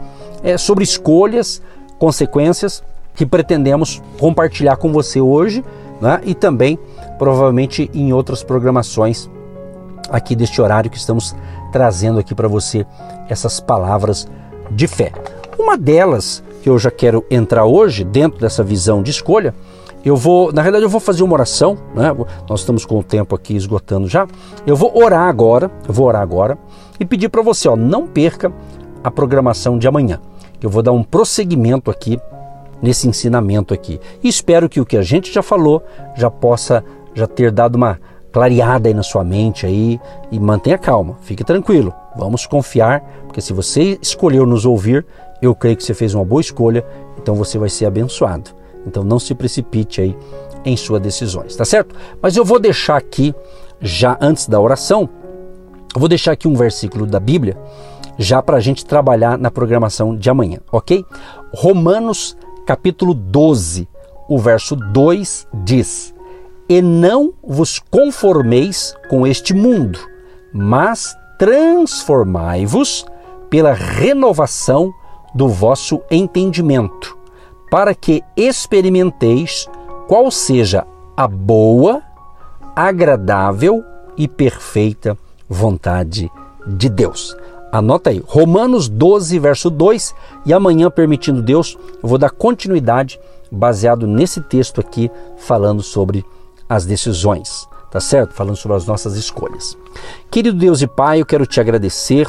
é, 0.44 0.58
sobre 0.58 0.84
escolhas, 0.84 1.62
consequências 1.98 2.84
que 3.16 3.26
pretendemos 3.26 4.02
compartilhar 4.20 4.78
com 4.78 4.92
você 4.94 5.20
hoje 5.20 5.64
né? 6.02 6.22
e 6.24 6.34
também 6.34 6.78
provavelmente 7.18 7.90
em 7.94 8.14
outras 8.14 8.44
programações 8.44 9.30
aqui 10.10 10.36
deste 10.36 10.62
horário 10.62 10.90
que 10.90 10.98
estamos 10.98 11.36
trazendo 11.72 12.20
aqui 12.20 12.34
para 12.34 12.48
você 12.48 12.86
essas 13.30 13.60
palavras 13.60 14.28
de 14.72 14.88
fé. 14.88 15.12
Uma 15.58 15.78
delas 15.78 16.44
que 16.62 16.70
eu 16.70 16.78
já 16.78 16.92
quero 16.92 17.26
entrar 17.30 17.66
hoje 17.66 18.04
dentro 18.04 18.40
dessa 18.40 18.64
visão 18.64 19.02
de 19.02 19.12
escolha, 19.12 19.54
eu 20.06 20.16
vou, 20.16 20.54
na 20.54 20.62
realidade 20.62 20.86
eu 20.86 20.90
vou 20.90 21.02
fazer 21.02 21.24
uma 21.24 21.34
oração, 21.34 21.78
né? 21.94 22.16
Nós 22.48 22.62
estamos 22.62 22.86
com 22.86 22.98
o 22.98 23.04
tempo 23.04 23.36
aqui 23.36 23.56
esgotando 23.56 24.08
já. 24.08 24.28
Eu 24.66 24.76
vou 24.76 24.98
orar 24.98 25.28
agora, 25.28 25.70
eu 25.88 25.94
vou 25.94 26.08
orar 26.08 26.22
agora 26.22 26.58
e 27.00 27.06
pedir 27.06 27.30
para 27.30 27.42
você, 27.42 27.68
ó, 27.68 27.76
não 27.76 28.08
perca 28.08 28.52
a 29.04 29.12
programação 29.12 29.78
de 29.78 29.88
amanhã. 29.88 30.20
Eu 30.62 30.70
vou 30.70 30.82
dar 30.82 30.92
um 30.92 31.04
prosseguimento 31.04 31.92
aqui 31.92 32.20
nesse 32.82 33.08
ensinamento 33.08 33.74
aqui. 33.74 34.00
E 34.24 34.28
espero 34.28 34.70
que 34.70 34.80
o 34.80 34.86
que 34.86 34.98
a 34.98 35.02
gente 35.02 35.34
já 35.34 35.42
falou 35.42 35.84
já 36.16 36.30
possa 36.30 36.84
já 37.14 37.26
ter 37.26 37.52
dado 37.52 37.76
uma 37.76 38.00
clareada 38.32 38.88
aí 38.88 38.94
na 38.94 39.04
sua 39.04 39.24
mente 39.24 39.66
aí 39.66 40.00
e 40.32 40.40
mantenha 40.40 40.78
calma, 40.78 41.18
fique 41.22 41.44
tranquilo. 41.44 41.94
Vamos 42.16 42.46
confiar, 42.46 43.02
porque 43.26 43.42
se 43.42 43.54
você 43.54 43.98
escolheu 44.02 44.46
nos 44.46 44.66
ouvir, 44.66 45.06
eu 45.42 45.56
creio 45.56 45.76
que 45.76 45.84
você 45.84 45.94
fez 45.94 46.14
uma 46.14 46.24
boa 46.24 46.42
escolha, 46.42 46.86
então 47.18 47.36
você 47.36 47.58
vai 47.58 47.70
ser 47.70 47.86
abençoado. 47.86 48.52
Então 48.86 49.04
não 49.04 49.20
se 49.20 49.34
precipite 49.34 50.02
aí 50.02 50.16
em 50.64 50.78
suas 50.78 51.02
decisões, 51.02 51.56
tá 51.56 51.66
certo? 51.66 51.96
Mas 52.22 52.38
eu 52.38 52.46
vou 52.46 52.60
deixar 52.60 52.98
aqui 52.98 53.34
já 53.82 54.18
antes 54.22 54.48
da 54.48 54.60
oração, 54.60 55.10
eu 55.96 56.00
vou 56.00 56.10
deixar 56.10 56.34
aqui 56.34 56.48
um 56.48 56.54
versículo 56.54 57.06
da 57.06 57.20
Bíblia 57.20 57.58
já 58.18 58.42
para 58.42 58.58
a 58.58 58.60
gente 58.60 58.86
trabalhar 58.86 59.38
na 59.38 59.50
programação 59.50 60.16
de 60.16 60.30
amanhã, 60.30 60.60
ok? 60.72 61.06
Romanos 61.54 62.38
capítulo 62.68 63.14
12, 63.14 63.88
o 64.28 64.38
verso 64.38 64.76
2 64.76 65.48
diz: 65.64 66.14
E 66.68 66.82
não 66.82 67.34
vos 67.42 67.80
conformeis 67.80 68.94
com 69.10 69.26
este 69.26 69.54
mundo, 69.54 69.98
mas 70.54 71.16
transformai-vos 71.40 73.06
pela 73.50 73.72
renovação 73.72 74.94
do 75.34 75.48
vosso 75.48 76.02
entendimento, 76.12 77.18
para 77.72 77.96
que 77.96 78.22
experimenteis 78.36 79.66
qual 80.06 80.30
seja 80.30 80.86
a 81.16 81.26
boa, 81.26 82.04
agradável 82.76 83.82
e 84.18 84.28
perfeita 84.28 85.18
vontade 85.48 86.30
de 86.68 86.90
Deus. 86.90 87.34
Anota 87.72 88.10
aí, 88.10 88.24
Romanos 88.26 88.88
12, 88.88 89.38
verso 89.40 89.70
2, 89.70 90.16
e 90.46 90.54
amanhã, 90.54 90.90
permitindo 90.90 91.42
Deus, 91.42 91.78
eu 92.02 92.08
vou 92.08 92.18
dar 92.18 92.30
continuidade 92.30 93.20
baseado 93.52 94.08
nesse 94.08 94.42
texto 94.42 94.80
aqui, 94.80 95.12
falando 95.38 95.82
sobre 95.82 96.26
as 96.70 96.86
decisões, 96.86 97.68
tá 97.92 98.00
certo? 98.00 98.34
Falando 98.34 98.56
sobre 98.56 98.78
as 98.78 98.86
nossas 98.86 99.16
escolhas. 99.16 99.78
Querido 100.32 100.58
Deus 100.58 100.82
e 100.82 100.88
Pai, 100.88 101.22
eu 101.22 101.26
quero 101.26 101.46
te 101.46 101.60
agradecer 101.60 102.28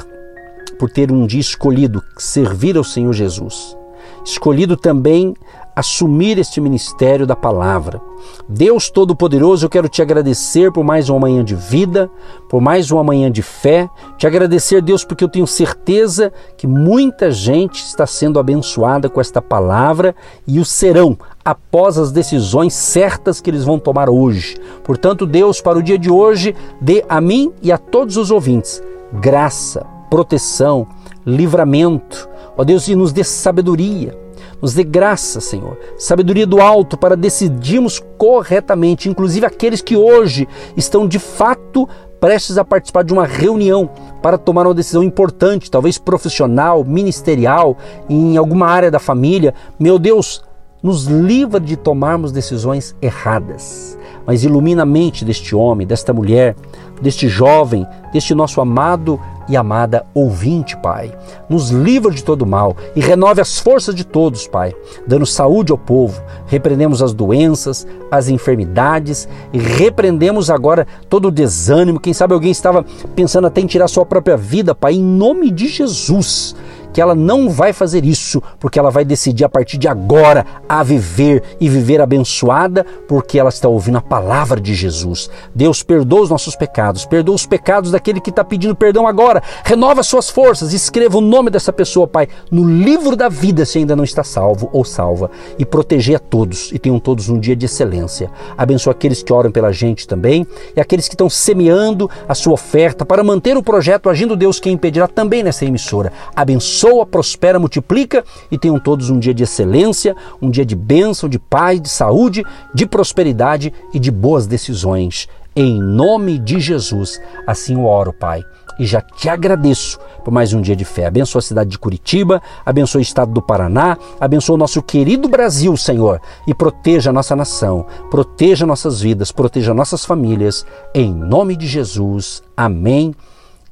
por 0.78 0.90
ter 0.90 1.10
um 1.10 1.26
dia 1.26 1.40
escolhido 1.40 2.02
servir 2.16 2.76
ao 2.76 2.84
Senhor 2.84 3.12
Jesus. 3.12 3.76
Escolhido 4.24 4.76
também 4.76 5.34
assumir 5.78 6.38
este 6.38 6.60
ministério 6.60 7.24
da 7.24 7.36
palavra. 7.36 8.00
Deus 8.48 8.90
Todo-Poderoso, 8.90 9.64
eu 9.64 9.70
quero 9.70 9.88
te 9.88 10.02
agradecer 10.02 10.72
por 10.72 10.82
mais 10.82 11.08
uma 11.08 11.20
manhã 11.20 11.44
de 11.44 11.54
vida, 11.54 12.10
por 12.48 12.60
mais 12.60 12.90
uma 12.90 13.04
manhã 13.04 13.30
de 13.30 13.42
fé. 13.42 13.88
Te 14.16 14.26
agradecer, 14.26 14.82
Deus, 14.82 15.04
porque 15.04 15.22
eu 15.22 15.28
tenho 15.28 15.46
certeza 15.46 16.32
que 16.56 16.66
muita 16.66 17.30
gente 17.30 17.80
está 17.84 18.08
sendo 18.08 18.40
abençoada 18.40 19.08
com 19.08 19.20
esta 19.20 19.40
palavra 19.40 20.16
e 20.48 20.58
o 20.58 20.64
serão 20.64 21.16
após 21.44 21.96
as 21.96 22.10
decisões 22.10 22.74
certas 22.74 23.40
que 23.40 23.48
eles 23.48 23.62
vão 23.62 23.78
tomar 23.78 24.10
hoje. 24.10 24.56
Portanto, 24.82 25.26
Deus, 25.26 25.60
para 25.60 25.78
o 25.78 25.82
dia 25.82 25.98
de 25.98 26.10
hoje, 26.10 26.56
dê 26.80 27.04
a 27.08 27.20
mim 27.20 27.52
e 27.62 27.70
a 27.70 27.78
todos 27.78 28.16
os 28.16 28.32
ouvintes 28.32 28.82
graça, 29.12 29.86
proteção, 30.10 30.88
livramento. 31.24 32.28
Ó 32.56 32.64
Deus, 32.64 32.88
e 32.88 32.96
nos 32.96 33.12
dê 33.12 33.22
sabedoria 33.22 34.27
nos 34.60 34.74
dê 34.74 34.82
graça, 34.82 35.40
Senhor, 35.40 35.78
sabedoria 35.96 36.46
do 36.46 36.60
alto 36.60 36.96
para 36.96 37.16
decidirmos 37.16 38.02
corretamente, 38.16 39.08
inclusive 39.08 39.46
aqueles 39.46 39.80
que 39.80 39.96
hoje 39.96 40.48
estão 40.76 41.06
de 41.06 41.18
fato 41.18 41.88
prestes 42.20 42.58
a 42.58 42.64
participar 42.64 43.04
de 43.04 43.12
uma 43.12 43.26
reunião 43.26 43.88
para 44.20 44.36
tomar 44.36 44.66
uma 44.66 44.74
decisão 44.74 45.02
importante, 45.02 45.70
talvez 45.70 45.98
profissional, 45.98 46.84
ministerial, 46.84 47.76
em 48.08 48.36
alguma 48.36 48.66
área 48.66 48.90
da 48.90 48.98
família. 48.98 49.54
Meu 49.78 49.98
Deus, 49.98 50.42
nos 50.82 51.04
livra 51.04 51.60
de 51.60 51.76
tomarmos 51.76 52.32
decisões 52.32 52.94
erradas, 53.00 53.96
mas 54.26 54.44
ilumina 54.44 54.82
a 54.82 54.86
mente 54.86 55.24
deste 55.24 55.54
homem, 55.54 55.86
desta 55.86 56.12
mulher, 56.12 56.56
deste 57.00 57.28
jovem, 57.28 57.86
deste 58.12 58.34
nosso 58.34 58.60
amado 58.60 59.20
e 59.48 59.56
amada 59.56 60.04
ouvinte, 60.14 60.76
Pai. 60.76 61.12
Nos 61.48 61.70
livra 61.70 62.10
de 62.10 62.22
todo 62.22 62.46
mal 62.46 62.76
e 62.94 63.00
renove 63.00 63.40
as 63.40 63.58
forças 63.58 63.94
de 63.94 64.04
todos, 64.04 64.46
Pai, 64.46 64.74
dando 65.06 65.26
saúde 65.26 65.72
ao 65.72 65.78
povo. 65.78 66.22
Repreendemos 66.46 67.02
as 67.02 67.12
doenças, 67.14 67.86
as 68.10 68.28
enfermidades 68.28 69.28
e 69.52 69.58
repreendemos 69.58 70.50
agora 70.50 70.86
todo 71.08 71.28
o 71.28 71.32
desânimo. 71.32 72.00
Quem 72.00 72.12
sabe 72.12 72.34
alguém 72.34 72.50
estava 72.50 72.84
pensando 73.14 73.46
até 73.46 73.60
em 73.60 73.66
tirar 73.66 73.88
sua 73.88 74.04
própria 74.04 74.36
vida, 74.36 74.74
Pai, 74.74 74.94
em 74.94 75.02
nome 75.02 75.50
de 75.50 75.68
Jesus 75.68 76.54
que 76.92 77.00
ela 77.00 77.14
não 77.14 77.50
vai 77.50 77.72
fazer 77.72 78.04
isso, 78.04 78.42
porque 78.58 78.78
ela 78.78 78.90
vai 78.90 79.04
decidir 79.04 79.44
a 79.44 79.48
partir 79.48 79.76
de 79.78 79.88
agora 79.88 80.44
a 80.68 80.82
viver 80.82 81.42
e 81.60 81.68
viver 81.68 82.00
abençoada, 82.00 82.84
porque 83.06 83.38
ela 83.38 83.48
está 83.48 83.68
ouvindo 83.68 83.98
a 83.98 84.02
palavra 84.02 84.60
de 84.60 84.74
Jesus. 84.74 85.30
Deus 85.54 85.82
perdoa 85.82 86.22
os 86.22 86.30
nossos 86.30 86.56
pecados, 86.56 87.04
perdoa 87.04 87.34
os 87.34 87.46
pecados 87.46 87.90
daquele 87.90 88.20
que 88.20 88.30
está 88.30 88.44
pedindo 88.44 88.74
perdão 88.74 89.06
agora, 89.06 89.42
renova 89.64 90.02
suas 90.02 90.30
forças, 90.30 90.72
escreva 90.72 91.18
o 91.18 91.20
nome 91.20 91.50
dessa 91.50 91.72
pessoa, 91.72 92.06
Pai, 92.06 92.28
no 92.50 92.68
livro 92.68 93.14
da 93.16 93.28
vida 93.28 93.64
se 93.64 93.78
ainda 93.78 93.94
não 93.94 94.04
está 94.04 94.24
salvo 94.24 94.68
ou 94.72 94.84
salva, 94.84 95.30
e 95.58 95.64
proteger 95.64 96.16
a 96.16 96.18
todos 96.18 96.70
e 96.72 96.78
tenham 96.78 96.98
todos 96.98 97.28
um 97.28 97.38
dia 97.38 97.54
de 97.54 97.66
excelência. 97.66 98.30
Abençoa 98.56 98.92
aqueles 98.92 99.22
que 99.22 99.32
oram 99.32 99.50
pela 99.50 99.72
gente 99.72 100.06
também 100.06 100.46
e 100.74 100.80
aqueles 100.80 101.06
que 101.08 101.14
estão 101.14 101.28
semeando 101.28 102.10
a 102.28 102.34
sua 102.34 102.54
oferta 102.54 103.04
para 103.04 103.22
manter 103.22 103.56
o 103.56 103.62
projeto 103.62 104.08
Agindo 104.08 104.36
Deus 104.36 104.58
Quem 104.58 104.72
Impedirá 104.72 105.06
também 105.06 105.42
nessa 105.42 105.64
emissora. 105.64 106.12
Abençoa 106.34 106.77
abençoa, 106.78 107.06
prospera, 107.06 107.58
multiplica 107.58 108.24
e 108.50 108.58
tenham 108.58 108.78
todos 108.78 109.10
um 109.10 109.18
dia 109.18 109.34
de 109.34 109.42
excelência, 109.42 110.14
um 110.40 110.50
dia 110.50 110.64
de 110.64 110.76
bênção, 110.76 111.28
de 111.28 111.38
paz, 111.38 111.80
de 111.80 111.88
saúde, 111.88 112.44
de 112.72 112.86
prosperidade 112.86 113.72
e 113.92 113.98
de 113.98 114.10
boas 114.10 114.46
decisões. 114.46 115.28
Em 115.56 115.80
nome 115.80 116.38
de 116.38 116.60
Jesus, 116.60 117.20
assim 117.46 117.74
eu 117.74 117.84
oro, 117.84 118.12
Pai. 118.12 118.44
E 118.78 118.86
já 118.86 119.00
te 119.00 119.28
agradeço 119.28 119.98
por 120.24 120.30
mais 120.30 120.52
um 120.52 120.60
dia 120.60 120.76
de 120.76 120.84
fé. 120.84 121.06
Abençoa 121.06 121.40
a 121.40 121.42
cidade 121.42 121.70
de 121.70 121.78
Curitiba, 121.78 122.40
abençoa 122.64 123.00
o 123.00 123.02
estado 123.02 123.32
do 123.32 123.42
Paraná, 123.42 123.98
abençoa 124.20 124.54
o 124.54 124.58
nosso 124.58 124.80
querido 124.80 125.28
Brasil, 125.28 125.76
Senhor, 125.76 126.20
e 126.46 126.54
proteja 126.54 127.10
a 127.10 127.12
nossa 127.12 127.34
nação, 127.34 127.86
proteja 128.08 128.64
nossas 128.64 129.00
vidas, 129.00 129.32
proteja 129.32 129.74
nossas 129.74 130.04
famílias. 130.04 130.64
Em 130.94 131.12
nome 131.12 131.56
de 131.56 131.66
Jesus. 131.66 132.40
Amém. 132.56 133.12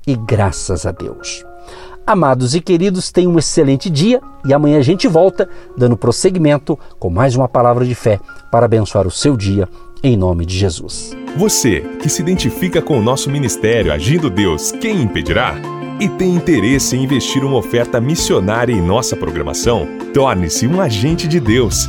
E 0.06 0.14
graças 0.14 0.86
a 0.86 0.92
Deus. 0.92 1.44
Amados 2.06 2.54
e 2.54 2.60
queridos, 2.60 3.10
tenham 3.10 3.32
um 3.32 3.38
excelente 3.38 3.90
dia 3.90 4.20
e 4.44 4.54
amanhã 4.54 4.78
a 4.78 4.82
gente 4.82 5.08
volta 5.08 5.48
dando 5.76 5.96
prosseguimento 5.96 6.78
com 7.00 7.10
mais 7.10 7.34
uma 7.34 7.48
palavra 7.48 7.84
de 7.84 7.96
fé 7.96 8.20
para 8.52 8.66
abençoar 8.66 9.06
o 9.06 9.10
seu 9.10 9.36
dia 9.36 9.68
em 10.04 10.16
nome 10.16 10.46
de 10.46 10.56
Jesus. 10.56 11.16
Você 11.36 11.80
que 12.00 12.08
se 12.08 12.22
identifica 12.22 12.80
com 12.80 12.98
o 12.98 13.02
nosso 13.02 13.28
ministério 13.28 13.92
Agindo 13.92 14.30
Deus, 14.30 14.70
quem 14.70 15.02
impedirá? 15.02 15.56
E 15.98 16.08
tem 16.08 16.34
interesse 16.34 16.94
em 16.94 17.02
investir 17.02 17.42
uma 17.42 17.56
oferta 17.56 18.00
missionária 18.00 18.72
em 18.72 18.80
nossa 18.80 19.16
programação? 19.16 19.88
Torne-se 20.14 20.66
um 20.66 20.80
agente 20.80 21.26
de 21.26 21.40
Deus 21.40 21.88